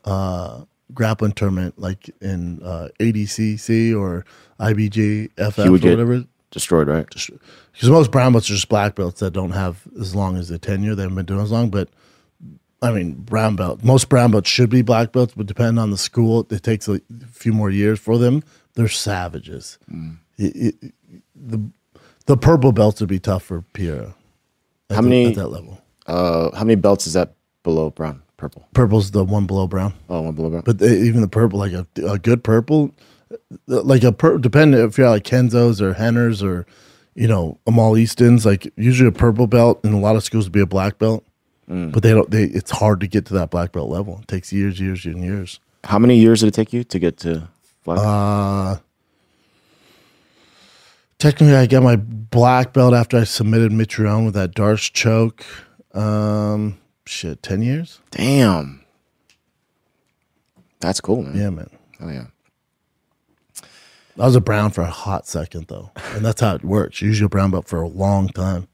[0.05, 0.65] uh,
[0.95, 4.25] grappling tournament, like in uh, ADCC or
[4.59, 7.07] IBJ, FF or whatever, destroyed, right?
[7.09, 10.59] because most brown belts are just black belts that don't have as long as their
[10.59, 10.95] tenure.
[10.95, 11.89] They haven't been doing as long, but
[12.83, 13.85] I mean, brown belt.
[13.85, 17.01] Most brown belts should be black belts, but depending on the school, it takes a
[17.31, 18.43] few more years for them.
[18.75, 19.79] They're savages.
[19.91, 20.19] Mm.
[20.39, 20.93] It- it-
[21.35, 21.61] the
[22.27, 24.15] the purple belts would be tough for Pierre.
[24.91, 25.79] How the- many- at that level?
[26.07, 28.23] Uh, how many belts is that below brown?
[28.37, 28.67] Purple.
[28.75, 30.63] Purple's the one below brown, Oh, one below brown.
[30.65, 32.91] but they, even the purple, like a, a good purple,
[33.33, 36.67] uh, like a pur- depending if you're like Renzo's or Henners or
[37.15, 40.53] you know Amal Easton's, like usually a purple belt in a lot of schools would
[40.53, 41.25] be a black belt.
[41.71, 41.93] Mm.
[41.93, 42.29] But they don't.
[42.31, 44.19] They it's hard to get to that black belt level.
[44.23, 45.61] It takes years, years, and years.
[45.85, 47.49] How many years did it take you to get to
[47.85, 47.99] black?
[48.01, 48.77] Uh,
[51.19, 55.45] technically, I got my black belt after I submitted Mitrione with that Darce choke.
[55.95, 58.01] Um, shit, ten years.
[58.11, 58.85] Damn.
[60.81, 61.37] That's cool, man.
[61.37, 61.71] Yeah, man.
[62.01, 62.27] Oh yeah.
[64.19, 67.01] I was a brown for a hot second though, and that's how it works.
[67.01, 68.69] You're usually a brown belt for a long time.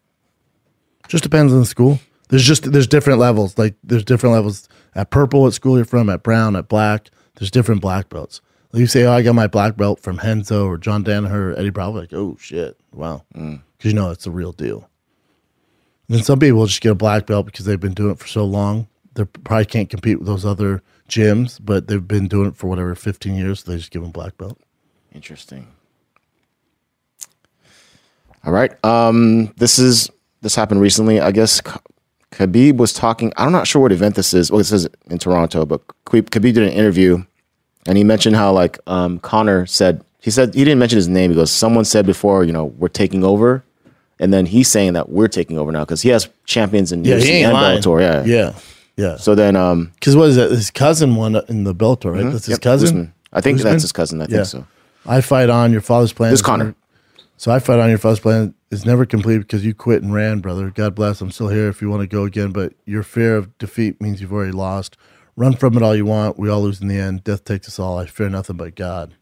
[1.06, 2.00] Just depends on the school.
[2.28, 3.56] There's just there's different levels.
[3.56, 7.09] Like there's different levels at purple at school you're from, at brown, at black.
[7.36, 8.40] There's different black belts.
[8.73, 11.71] You say, oh, I got my black belt from Renzo or John Danaher or Eddie
[11.71, 12.01] Bravo.
[12.01, 14.89] Like, oh shit, wow, because you know it's the real deal.
[16.09, 18.27] And then some people just get a black belt because they've been doing it for
[18.27, 18.89] so long.
[19.14, 22.95] They probably can't compete with those other gyms, but they've been doing it for whatever
[22.95, 23.64] 15 years.
[23.64, 24.59] So they just give them black belt.
[25.12, 25.66] Interesting.
[28.45, 28.73] All right.
[28.85, 30.11] Um, this is
[30.43, 31.21] this happened recently.
[31.21, 31.61] I guess
[32.31, 33.33] Khabib was talking.
[33.37, 34.51] I'm not sure what event this is.
[34.51, 37.25] Well, this is in Toronto, but Khabib did an interview,
[37.89, 40.05] and he mentioned how like um, Conor said.
[40.20, 41.30] He said he didn't mention his name.
[41.30, 43.62] He goes, "Someone said before, you know, we're taking over,"
[44.18, 47.14] and then he's saying that we're taking over now because he has champions in Yeah,
[47.16, 47.80] UFC and lying.
[47.80, 48.01] Bellator.
[48.01, 48.53] Yeah, Yeah,
[48.97, 49.16] yeah.
[49.16, 50.51] So then, um, Because what is that?
[50.51, 52.24] His cousin won in the Bellator, right?
[52.32, 52.89] That's his yep, cousin.
[52.89, 53.12] Usman.
[53.32, 54.20] I think that's his cousin.
[54.20, 54.66] I think so.
[55.07, 56.30] I fight on your father's plan.
[56.32, 56.64] This is Conor.
[56.64, 56.76] never-
[57.36, 60.41] So I fight on your father's plan is never complete because you quit and ran,
[60.41, 60.70] brother.
[60.70, 61.20] God bless.
[61.22, 64.20] I'm still here if you want to go again, but your fear of defeat means
[64.20, 64.97] you've already lost.
[65.39, 66.36] Run from it all you want.
[66.36, 67.22] We all lose in the end.
[67.22, 67.97] Death takes us all.
[67.97, 69.14] I fear nothing but God.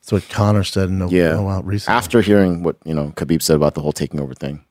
[0.00, 1.60] That's what Conor said in a, Yeah.
[1.62, 1.96] recently.
[1.96, 4.64] After hearing what you know Khabib said about the whole taking over thing.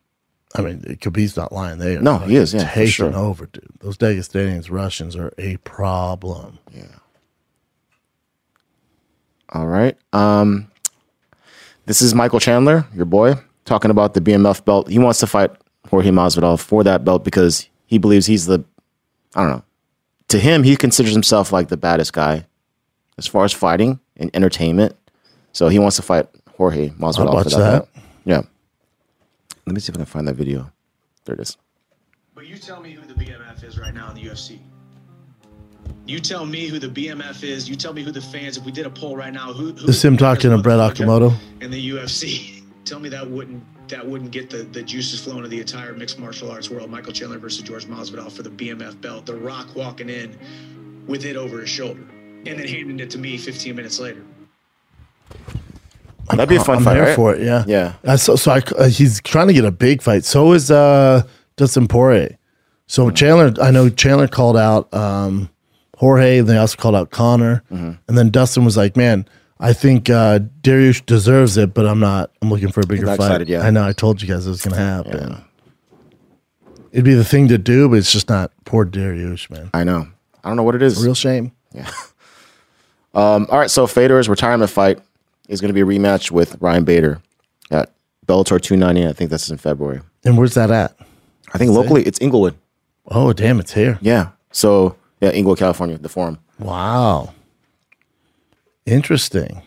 [0.54, 1.78] I mean, Khabib's not lying.
[1.78, 3.16] They are No, he is, yeah, taking sure.
[3.16, 3.70] over, dude.
[3.80, 6.60] Those Dagestanians, Russians are a problem.
[6.74, 6.84] Yeah.
[9.54, 9.98] All right.
[10.12, 10.70] Um,
[11.86, 14.90] this is Michael Chandler, your boy, talking about the BMF belt.
[14.90, 15.52] He wants to fight
[15.90, 18.64] Jorge Masvidal for that belt because he believes he's the,
[19.36, 19.64] I don't know.
[20.30, 22.46] To him, he considers himself like the baddest guy
[23.18, 24.96] as far as fighting and entertainment.
[25.54, 27.88] So he wants to fight Jorge Masvidal for that, that.
[28.26, 28.42] Yeah.
[29.66, 30.72] Let me see if I can find that video.
[31.26, 31.58] There it is.
[32.36, 34.60] But you tell me who the BMF is right now in the UFC.
[36.06, 37.68] You tell me who the BMF is.
[37.68, 38.58] You tell me who the fans.
[38.58, 39.68] If we did a poll right now, who?
[39.68, 41.34] who This is him talking to Brett Okamoto.
[41.62, 42.64] in the UFC.
[42.86, 46.20] Tell me that wouldn't that wouldn't get the, the juices flowing to the entire mixed
[46.20, 46.90] martial arts world.
[46.90, 49.26] Michael Chandler versus George Masvidal for the BMF belt.
[49.26, 50.38] The Rock walking in
[51.08, 52.02] with it over his shoulder
[52.46, 54.24] and then handing it to me 15 minutes later.
[56.30, 57.16] That'd be a fun I'm fight, here right?
[57.16, 57.42] for it.
[57.42, 57.94] Yeah, Yeah.
[58.04, 60.26] Uh, so, so I, uh, he's trying to get a big fight.
[60.26, 61.24] So is uh,
[61.56, 62.38] Dustin Poirier.
[62.88, 65.50] So Chandler, I know Chandler called out um,
[65.98, 66.42] Jorge.
[66.42, 67.92] They also called out Conor, Mm-hmm.
[68.08, 69.26] and then Dustin was like, "Man,
[69.60, 72.32] I think uh, Dariush deserves it, but I'm not.
[72.42, 73.62] I'm looking for a bigger not fight." excited, yeah.
[73.62, 73.88] I know.
[73.88, 75.44] I told you guys it was going to happen.
[76.92, 78.52] It'd be the thing to do, but it's just not.
[78.66, 79.70] Poor Dariush, man.
[79.74, 80.08] I know.
[80.44, 81.04] I don't know what it is.
[81.04, 81.52] Real shame.
[83.14, 85.00] Um, all right, so Fedor's retirement fight
[85.50, 87.20] is going to be a rematch with Ryan Bader
[87.72, 87.92] at
[88.28, 89.08] Bellator 290.
[89.08, 90.02] I think that's in February.
[90.24, 90.96] And where's that at?
[91.52, 92.56] I think locally it's Inglewood.
[93.08, 93.60] Oh, damn!
[93.60, 93.98] It's here.
[94.02, 94.32] Yeah.
[94.52, 96.38] So yeah, Inglewood, California, the Forum.
[96.60, 97.34] Wow.
[98.88, 99.62] Interesting.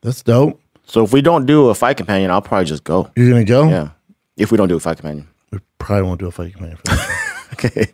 [0.00, 0.60] That's dope.
[0.86, 3.10] So if we don't do a fight companion, I'll probably just go.
[3.14, 3.68] You're gonna go?
[3.68, 3.90] Yeah.
[4.36, 5.28] If we don't do a fight companion.
[5.52, 7.16] We probably won't do a fight companion for that.
[7.52, 7.88] Okay.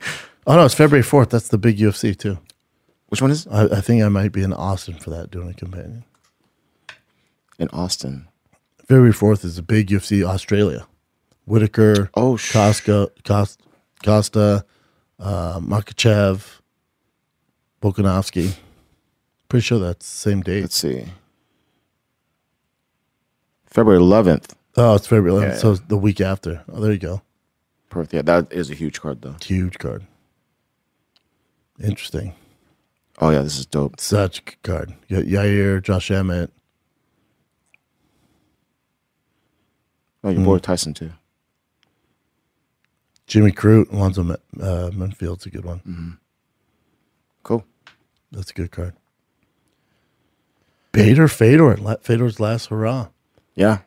[0.46, 1.30] oh no, it's February fourth.
[1.30, 2.38] That's the big UFC too.
[3.08, 5.54] Which one is I, I think I might be in Austin for that doing a
[5.54, 6.04] companion.
[7.58, 8.28] in Austin?
[8.86, 10.86] February fourth is a big UFC Australia.
[11.46, 13.62] Whitaker, Oh, sh- Costa, Costa,
[14.04, 14.64] Costa,
[15.18, 16.60] uh, Makhachev,
[17.82, 18.54] Volkanovski.
[19.48, 20.62] Pretty sure that's the same date.
[20.62, 21.06] Let's see.
[23.66, 24.54] February 11th.
[24.76, 25.58] Oh, it's February 11th, Yeah.
[25.58, 26.64] so the week after.
[26.70, 27.22] Oh, there you go.
[27.90, 28.12] Perth.
[28.12, 29.36] Yeah, that is a huge card though.
[29.42, 30.06] Huge card.
[31.82, 32.34] Interesting.
[33.18, 34.00] Oh yeah, this is dope.
[34.00, 34.94] Such a good card.
[35.08, 36.50] You got Yair, Josh Emmett.
[40.24, 40.44] Oh, your Hmm.
[40.44, 41.12] boy Tyson too.
[43.26, 44.22] Jimmy Crute, Alonzo
[44.60, 45.78] uh, Menifield's a good one.
[45.80, 46.10] Mm-hmm.
[47.42, 47.64] Cool.
[48.30, 48.94] That's a good card.
[50.96, 53.08] Bader, Fedor, Fedor's last hurrah.
[53.54, 53.78] Yeah.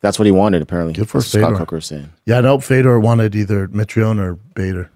[0.00, 0.94] That's what he wanted apparently.
[0.94, 1.58] Good for That's what Scott Fedor.
[1.58, 2.12] Coker was saying.
[2.26, 4.90] Yeah, I know Fedor wanted either Mitrione or Bader.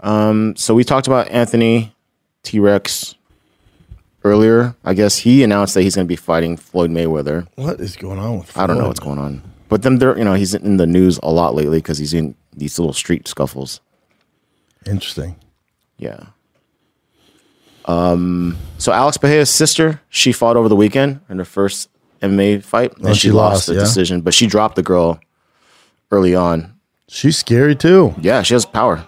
[0.00, 1.94] Um, so we talked about Anthony
[2.42, 3.14] T Rex
[4.24, 4.74] earlier.
[4.84, 7.46] I guess he announced that he's going to be fighting Floyd Mayweather.
[7.56, 8.64] What is going on with Floyd?
[8.64, 11.18] I don't know what's going on, but then there, you know, he's in the news
[11.22, 13.80] a lot lately because he's in these little street scuffles.
[14.86, 15.36] Interesting.
[15.96, 16.26] Yeah.
[17.88, 18.56] Um.
[18.78, 21.88] So Alex Pereira's sister, she fought over the weekend in her first
[22.22, 23.80] MMA fight, and Oh, she, she lost, the yeah?
[23.80, 24.20] decision.
[24.20, 25.18] But she dropped the girl
[26.12, 26.74] early on.
[27.08, 28.14] She's scary too.
[28.20, 29.04] Yeah, she has power.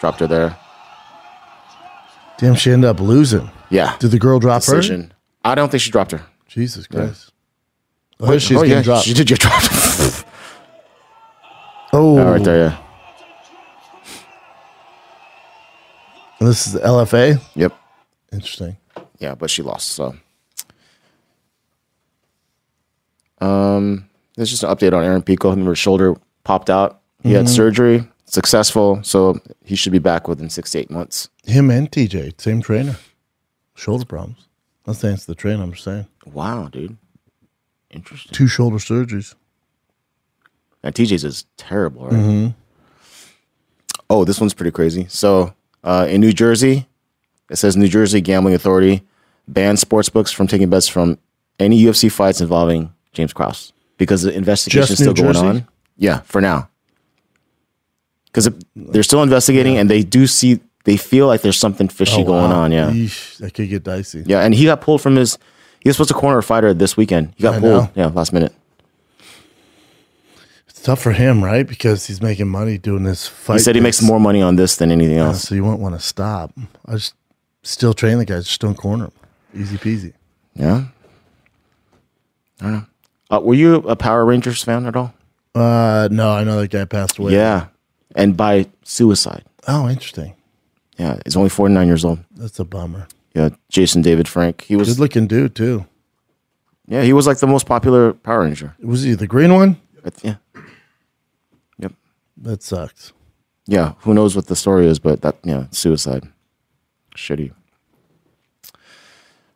[0.00, 0.56] Dropped her there.
[2.38, 3.50] Damn, she ended up losing.
[3.68, 3.96] Yeah.
[3.98, 4.80] Did the girl drop her?
[5.44, 6.22] I don't think she dropped her.
[6.46, 7.32] Jesus Christ.
[8.20, 9.04] Wait, Oh, she's oh, getting yeah, dropped.
[9.06, 9.68] She did get dropped.
[11.92, 12.78] Oh, Yeah, right there, yeah.
[16.38, 17.40] And this is the LFA.
[17.56, 17.74] Yep.
[18.32, 18.76] Interesting.
[19.18, 19.88] Yeah, but she lost.
[19.88, 20.14] So,
[23.40, 25.50] um, there's just an update on Aaron Pico.
[25.50, 26.14] Remember, his shoulder
[26.44, 27.00] popped out.
[27.22, 27.48] He had Mhm.
[27.54, 29.00] surgery, successful.
[29.02, 31.28] So he should be back within six to eight months.
[31.44, 32.96] Him and TJ, same trainer.
[33.74, 34.46] Shoulder problems.
[34.86, 35.62] I'm saying it's the trainer.
[35.62, 36.06] I'm just saying.
[36.26, 36.96] Wow, dude.
[37.90, 38.32] Interesting.
[38.32, 39.34] Two shoulder surgeries.
[40.82, 42.14] And TJ's is terrible, right?
[42.14, 42.54] Mhm.
[44.08, 45.06] Oh, this one's pretty crazy.
[45.08, 45.54] So,
[45.84, 46.86] uh, in New Jersey,
[47.50, 49.02] it says New Jersey Gambling Authority
[49.46, 51.18] bans sports books from taking bets from
[51.58, 55.46] any UFC fights involving James Krause because the investigation is still going Jersey?
[55.46, 55.68] on.
[55.96, 56.68] Yeah, for now.
[58.26, 62.24] Because they're still investigating, and they do see they feel like there's something fishy Oh,
[62.24, 62.60] going wow.
[62.60, 62.72] on.
[62.72, 64.22] Yeah, Yeesh, that could get dicey.
[64.26, 65.38] yeah, and he got pulled from his.
[65.80, 67.32] He was supposed to corner a fighter this weekend.
[67.36, 67.72] He got I pulled.
[67.84, 67.90] know.
[67.94, 68.52] Yeah, last minute.
[70.78, 71.66] It's tough for him, right?
[71.66, 73.54] Because he's making money doing this fight.
[73.54, 75.42] he said he makes more money on this than anything Yeah, else.
[75.42, 76.52] so you won't want to stop.
[76.86, 77.14] I just
[77.64, 78.46] still train the guys.
[78.46, 79.12] Just don't corner him.
[79.60, 80.12] Easy peasy.
[80.54, 80.84] Yeah.
[82.60, 82.86] I don't know.
[83.28, 85.12] Uh, were you a Power Rangers fan at all?
[85.52, 87.32] Uh, no, I know that guy passed away.
[87.32, 87.66] Yeah,
[88.14, 89.44] and by suicide.
[89.66, 90.34] Oh, interesting.
[90.96, 92.20] Yeah, he's only 49 years old.
[92.36, 93.08] That's a bummer.
[93.34, 94.62] Yeah, Jason David Frank.
[94.62, 95.86] He was Good looking dude too.
[96.86, 98.76] yeah, he was like the most popular Power Ranger.
[98.80, 99.80] Was he the green one?
[100.22, 100.36] Yeah,
[102.42, 103.12] That sucks.
[103.66, 103.94] yeah.
[104.00, 104.98] Who knows what the story is?
[104.98, 106.28] But that yeah, suicide.
[107.16, 107.52] Shitty.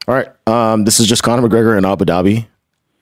[0.08, 2.46] All right, um, this is just Conor McGregor in Abu Dhabi.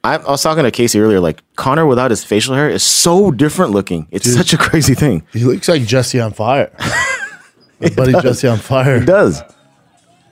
[0.04, 1.18] I, I was talking to Casey earlier.
[1.20, 4.06] Like Conor without his facial hair is so different looking.
[4.10, 4.36] It's Dude.
[4.36, 5.22] such a crazy thing.
[5.32, 6.70] He looks like Jesse on fire.
[7.80, 8.22] My buddy does.
[8.22, 9.00] Jesse on fire.
[9.00, 9.40] He does.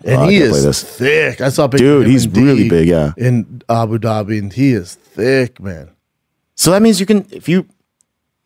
[0.04, 1.40] And Oh, he is thick.
[1.40, 3.12] I saw picture Dude, he's D really big, yeah.
[3.16, 5.90] In Abu Dhabi, and he is thick, man.
[6.54, 7.66] So that means you can if you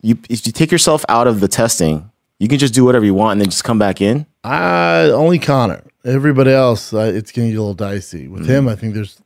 [0.03, 3.15] you if you take yourself out of the testing, you can just do whatever you
[3.15, 4.27] want and then just come back in.
[4.45, 5.83] I only Conor.
[6.05, 8.27] Everybody else, uh, it's gonna get a little dicey.
[8.29, 9.21] With him, I think there's.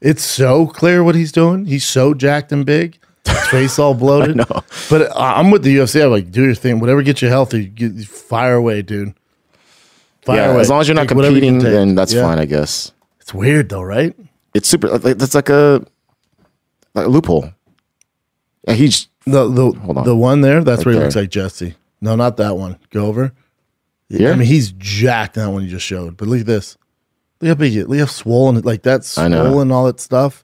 [0.00, 1.66] It's so clear what he's doing.
[1.66, 2.98] He's so jacked and big.
[3.24, 4.38] His face all bloated.
[4.90, 6.02] But I'm with the UFC.
[6.02, 6.80] I'm like, do your thing.
[6.80, 9.14] Whatever gets you healthy, get, fire away, dude.
[10.22, 10.60] Fire yeah, away.
[10.62, 12.22] as long as you're not Take whatever you competing, then that's Yeah.
[12.22, 12.90] fine, I guess.
[13.20, 14.14] It's weird though, right?
[14.54, 14.88] It's super.
[14.88, 15.84] like, That's like a
[16.94, 17.50] like a loophole.
[18.66, 20.04] Yeah, he's The the Hold on.
[20.04, 21.06] the one there, that's Right where he there.
[21.06, 21.74] looks like Jesse.
[22.00, 22.78] No, not that one.
[22.90, 23.32] Go over.
[24.08, 24.30] Yeah.
[24.32, 25.34] I mean, he's jacked.
[25.34, 26.16] That one you just showed.
[26.16, 26.76] But look at this.
[27.40, 27.72] Look how big.
[27.72, 28.56] he- Look how swollen.
[28.56, 28.96] it- Like I
[29.28, 29.44] know.
[29.48, 29.70] swollen.
[29.70, 30.42] All that stuff.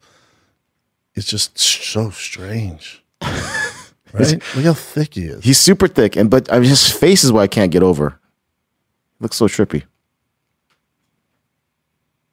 [1.14, 3.02] It's just so strange.
[3.22, 4.40] right?
[4.54, 5.42] Look how thick he is.
[5.44, 8.18] he's super thick, and but I mean, his face is what I can't get over.
[9.20, 9.82] Looks so trippy.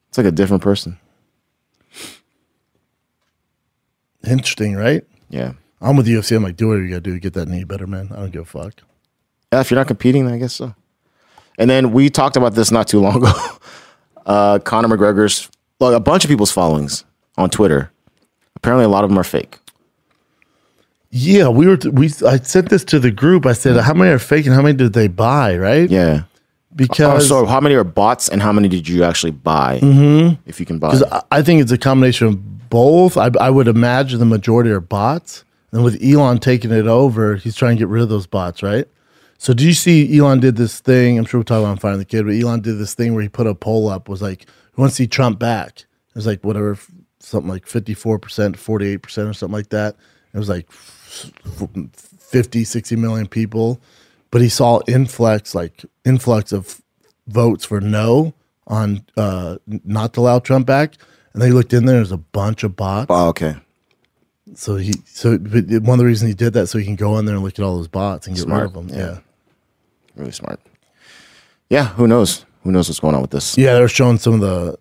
[0.10, 1.00] It's like a different person.
[4.26, 5.04] Interesting, right?
[5.30, 5.54] Yeah.
[5.82, 6.36] I'm with the UFC.
[6.36, 8.10] I'm like, do whatever you gotta do to get that knee better, man.
[8.12, 8.74] I don't give a fuck.
[9.54, 10.74] Yeah, if you're not competing, then I guess so.
[11.58, 13.32] And then we talked about this not too long ago.
[14.26, 17.06] Uh, Conor McGregor's, well, a bunch of people's followings
[17.38, 17.92] on Twitter.
[18.56, 19.60] Apparently, a lot of them are fake.
[21.12, 21.78] Yeah, we were.
[21.92, 23.46] We I sent this to the group.
[23.46, 25.56] I said, how many are fake and how many did they buy?
[25.56, 25.88] Right?
[25.90, 26.24] Yeah.
[26.76, 29.80] Because Oh, so how many are bots and how many did you actually buy?
[29.82, 30.40] Mhm.
[30.48, 30.90] If you can buy.
[30.90, 33.16] Because I, I think it's a combination of both.
[33.18, 35.45] I, I would imagine the majority are bots.
[35.76, 38.88] And with Elon taking it over, he's trying to get rid of those bots, right?
[39.38, 41.18] So do you see Elon did this thing?
[41.18, 43.28] I'm sure we'll talk about Fire the Kid, but Elon did this thing where he
[43.28, 45.80] put a poll up, was like, who wants to see Trump back?
[45.80, 46.80] It was like whatever,
[47.20, 48.20] something like 54%,
[48.56, 49.98] 48% or something like that.
[50.34, 51.30] It was like f-
[51.62, 51.70] f-
[52.20, 53.82] 50, 60 million people.
[54.32, 56.82] But he saw influx, like influx of
[57.28, 58.34] votes for no
[58.68, 60.94] on uh, not to allow Trump back.
[61.34, 63.08] And they looked in there, there's a bunch of bots.
[63.10, 63.58] Oh, okay.
[64.54, 67.18] So he, so but one of the reasons he did that, so he can go
[67.18, 68.90] in there and look at all those bots and get Smart, rid of them.
[68.90, 69.06] yeah.
[69.06, 69.20] Yeah.
[70.16, 70.60] Really smart.
[71.70, 72.46] Yeah, who knows?
[72.64, 73.58] Who knows what's going on with this?
[73.58, 74.78] Yeah, they're showing some of the.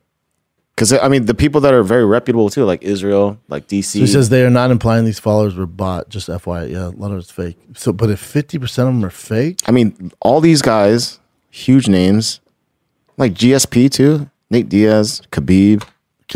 [0.75, 3.85] Because, I mean, the people that are very reputable too, like Israel, like DC.
[3.85, 6.09] So he says they are not implying these followers were bought.
[6.09, 7.57] Just FYI, yeah, a lot of it's fake.
[7.77, 11.89] So, but if fifty percent of them are fake, I mean, all these guys, huge
[11.89, 12.41] names,
[13.17, 15.87] like GSP too, Nate Diaz, Khabib,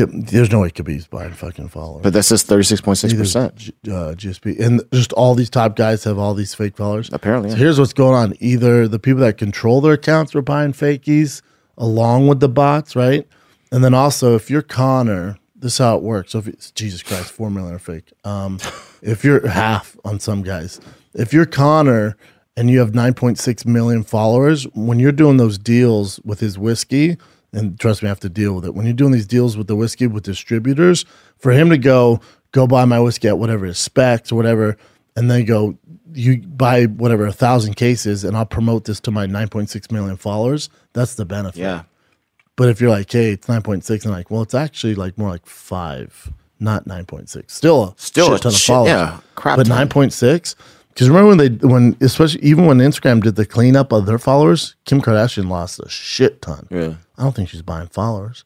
[0.07, 2.03] there's no way Khabib's buying fucking followers.
[2.03, 3.55] but that says 36.6%.
[3.57, 7.11] G- uh, GSP and just all these top guys have all these fake followers.
[7.13, 7.63] Apparently, So yeah.
[7.63, 11.43] here's what's going on: either the people that control their accounts are buying fakies
[11.77, 13.27] along with the bots, right?
[13.71, 16.33] And then also, if you're Conor, this is how it works.
[16.33, 18.13] So if it's, Jesus Christ, four million are fake.
[18.25, 18.59] Um,
[19.03, 20.81] if you're half on some guys,
[21.15, 22.17] if you're Conor
[22.57, 27.17] and you have 9.6 million followers, when you're doing those deals with his whiskey,
[27.53, 28.75] and trust me, I have to deal with it.
[28.75, 31.05] When you're doing these deals with the whiskey with distributors,
[31.39, 32.21] for him to go
[32.53, 34.77] go buy my whiskey at whatever his specs or whatever,
[35.17, 35.77] and then go,
[36.15, 40.71] you buy whatever a thousand cases, and I'll promote this to my 9.6 million followers.
[40.95, 41.61] That's the benefit.
[41.61, 41.83] Yeah.
[42.57, 45.45] But if you're like, hey, it's 9.6, and like, well, it's actually like more like
[45.47, 47.51] five, not 9.6.
[47.51, 48.89] Still, a Still a shit ton of shit- followers.
[48.91, 50.55] yeah, crap But 9.6.
[50.99, 54.75] Because remember when they when especially even when Instagram did the cleanup of their followers,
[54.85, 56.67] Kim Kardashian lost a shit ton.
[56.73, 56.95] Yeah.
[57.17, 58.45] I don't think she's buying followers,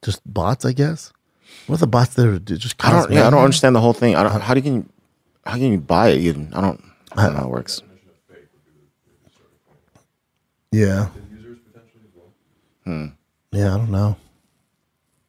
[0.00, 1.12] just bots, I guess.
[1.66, 2.56] What are the bots there to do?
[2.56, 3.12] Just I don't.
[3.12, 4.16] Yeah, I don't understand the whole thing.
[4.16, 4.40] I don't.
[4.40, 4.88] How do you can?
[5.44, 6.20] How can you buy it?
[6.22, 6.82] Even I don't.
[7.14, 7.82] I don't know how it works.
[10.70, 11.08] Yeah.
[12.84, 13.08] Hmm.
[13.50, 14.16] Yeah, I don't know.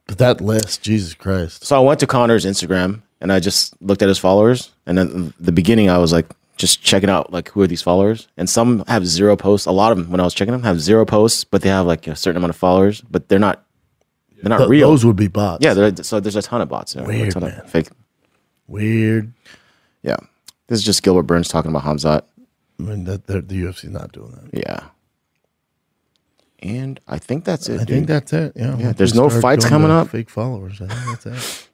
[0.08, 1.66] But that list, Jesus Christ.
[1.66, 4.72] So I went to Conor's Instagram and I just looked at his followers.
[4.86, 6.28] And then the beginning, I was like,
[6.58, 8.28] just checking out like who are these followers.
[8.38, 9.66] And some have zero posts.
[9.66, 11.86] A lot of them, when I was checking them, have zero posts, but they have
[11.86, 13.02] like a certain amount of followers.
[13.02, 13.66] But they're not.
[14.42, 14.90] They're not Th- real.
[14.90, 15.64] Those would be bots.
[15.64, 15.92] Yeah.
[16.02, 16.94] So there's a ton of bots.
[16.94, 17.06] There.
[17.06, 17.62] Weird, man.
[17.66, 17.88] fake.
[18.68, 19.34] Weird.
[20.02, 20.18] Yeah.
[20.68, 22.24] This is just Gilbert Burns talking about Hamzat.
[22.80, 24.60] I mean, that, that the UFC's not doing that.
[24.68, 24.90] Yeah.
[26.60, 27.76] And I think that's it.
[27.76, 27.88] I dude.
[27.88, 28.54] think that's it.
[28.56, 28.78] Yeah.
[28.78, 28.92] Yeah.
[28.94, 30.10] There's no fights coming up.
[30.10, 30.82] Fake followers.
[30.82, 31.68] I think that's it.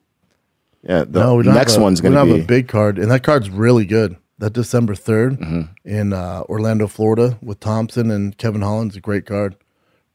[0.82, 1.04] Yeah.
[1.04, 2.98] The no, we next have a, one's we going don't to have a big card,
[2.98, 4.16] and that card's really good.
[4.40, 9.54] That December 3rd in uh, Orlando, Florida, with Thompson and Kevin Holland's a great card.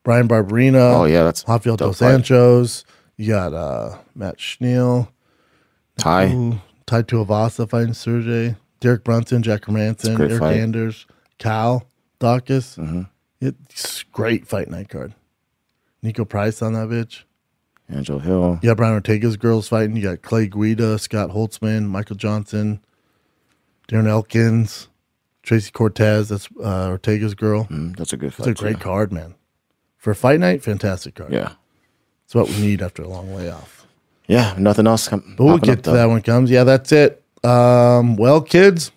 [0.03, 0.93] Bryan Barberena.
[0.93, 1.99] Oh, yeah, that's Rafael Dos.
[1.99, 2.83] Anjos.
[3.17, 5.11] You got uh, Matt Schnell.
[5.97, 6.33] Ty.
[6.33, 8.55] Ooh, Tai Tuivasa fighting Sergey.
[8.79, 10.57] Derek Brunson, Jack great Eric fight.
[10.57, 11.05] Anders,
[11.37, 11.87] Cal
[12.19, 12.75] Dawkins.
[12.75, 13.01] Mm-hmm.
[13.39, 15.13] It's great fight night card.
[16.03, 17.23] Niko Price on that bitch.
[17.93, 18.59] Angel Hill.
[18.61, 19.95] You got Brian Ortega's girls fighting.
[19.95, 22.79] You got Clay Guida, Scott Holtzman, Michael Johnson,
[23.87, 24.87] Darren Elkins,
[25.43, 26.29] Tracy Cortez.
[26.29, 27.65] That's uh, Ortega's girl.
[27.65, 28.47] Mm, that's a good It's fight.
[28.47, 28.83] a great too.
[28.83, 29.35] card, man.
[29.97, 31.31] For a fight night, fantastic card.
[31.33, 31.53] Yeah.
[32.25, 33.85] It's what we need after a long layoff.
[34.27, 34.55] Yeah.
[34.57, 35.07] Nothing else.
[35.07, 35.95] Com- But we'll get to though.
[35.97, 36.49] that when it comes.
[36.49, 37.23] Yeah, that's it.
[37.43, 38.91] Um, well, kids,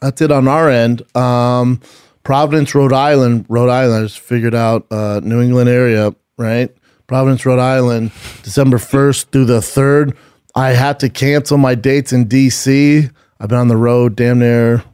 [0.00, 1.02] that's it on our end.
[1.16, 1.80] Um,
[2.22, 3.46] Providence, Rhode Island.
[3.48, 4.04] Rhode Island.
[4.04, 6.74] I just figured out uh, New England area, right?
[7.06, 8.12] Providence, Rhode Island,
[8.42, 10.16] December 1st through the 3rd.
[10.54, 13.10] I had to cancel my dates in DC.
[13.44, 14.84] I've been on the road damn near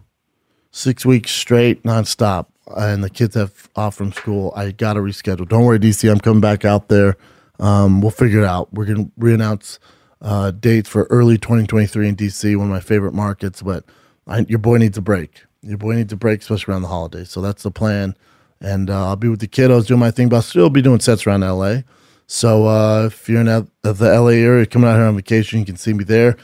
[0.72, 2.46] six weeks straight, nonstop.
[2.76, 4.52] And the kids have off from school.
[4.56, 5.48] I got to reschedule.
[5.48, 6.10] Don't worry, DC.
[6.10, 7.16] I'm coming back out there.
[7.60, 8.74] Um, we'll figure it out.
[8.74, 9.78] We're to reannounce
[10.20, 13.62] uh, dates for early 2023 in DC, one of my favorite markets.
[13.62, 13.84] But
[14.26, 15.44] I, your boy needs a break.
[15.62, 17.30] Your boy needs a break, especially around the holidays.
[17.30, 18.16] So that's the plan.
[18.60, 20.98] And uh, I'll be with the kiddos doing my thing, but I'll still be doing
[20.98, 21.82] sets around LA.
[22.26, 25.76] So uh, if you're in the LA area, coming out here on vacation, you can
[25.76, 26.36] see me there.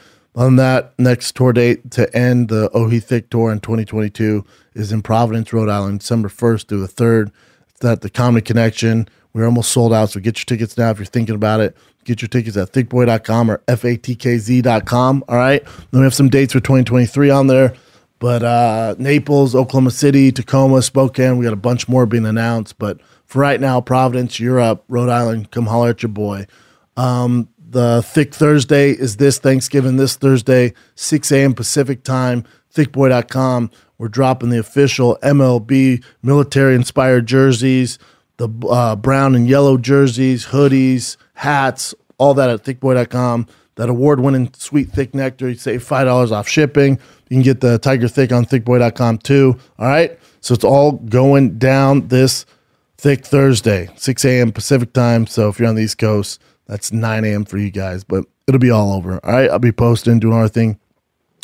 [0.45, 5.01] Than that, next tour date to end the Ohi Thick Tour in 2022 is in
[5.01, 7.31] Providence, Rhode Island, December 1st through the 3rd.
[7.69, 9.07] It's at the Comedy Connection.
[9.33, 11.75] We're almost sold out, so get your tickets now if you're thinking about it.
[12.05, 15.23] Get your tickets at thickboy.com or fatkz.com.
[15.27, 15.63] All right.
[15.63, 17.73] Then we have some dates for 2023 on there.
[18.19, 22.77] But uh, Naples, Oklahoma City, Tacoma, Spokane, we got a bunch more being announced.
[22.79, 26.47] But for right now, Providence, Europe, Rhode Island, come holler at your boy.
[26.95, 31.53] Um, the Thick Thursday is this Thanksgiving, this Thursday, 6 a.m.
[31.53, 33.71] Pacific time, thickboy.com.
[33.97, 37.99] We're dropping the official MLB military inspired jerseys,
[38.37, 43.47] the uh, brown and yellow jerseys, hoodies, hats, all that at thickboy.com.
[43.75, 46.99] That award winning sweet thick nectar, you save $5 off shipping.
[47.29, 49.59] You can get the Tiger Thick on thickboy.com too.
[49.77, 50.17] All right.
[50.41, 52.45] So it's all going down this
[52.97, 54.51] Thick Thursday, 6 a.m.
[54.51, 55.27] Pacific time.
[55.27, 57.45] So if you're on the East Coast, that's 9 a.m.
[57.45, 59.19] for you guys, but it'll be all over.
[59.23, 59.49] All right.
[59.49, 60.79] I'll be posting, doing our thing.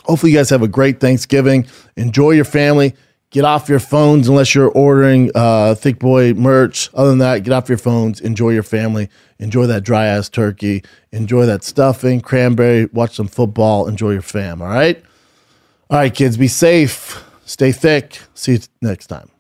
[0.04, 1.66] Hopefully, you guys have a great Thanksgiving.
[1.96, 2.94] Enjoy your family.
[3.30, 6.90] Get off your phones unless you're ordering uh, Thick Boy merch.
[6.94, 8.22] Other than that, get off your phones.
[8.22, 9.10] Enjoy your family.
[9.40, 10.84] Enjoy that dry ass turkey.
[11.12, 12.86] Enjoy that stuffing, cranberry.
[12.94, 13.88] Watch some football.
[13.88, 14.62] Enjoy your fam.
[14.62, 15.04] All right.
[15.90, 16.38] All right, kids.
[16.38, 17.24] Be safe.
[17.46, 18.20] Stay thick.
[18.36, 19.33] See you next time.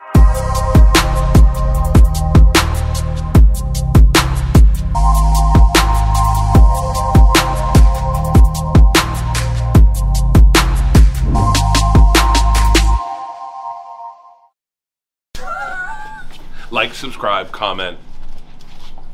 [16.73, 17.99] Like, subscribe, comment,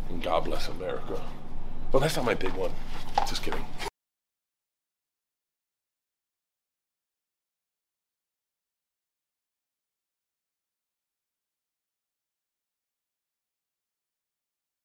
[0.07, 1.22] and God bless America.
[1.91, 2.72] Well, that's not my big one.
[3.28, 3.66] Just kidding.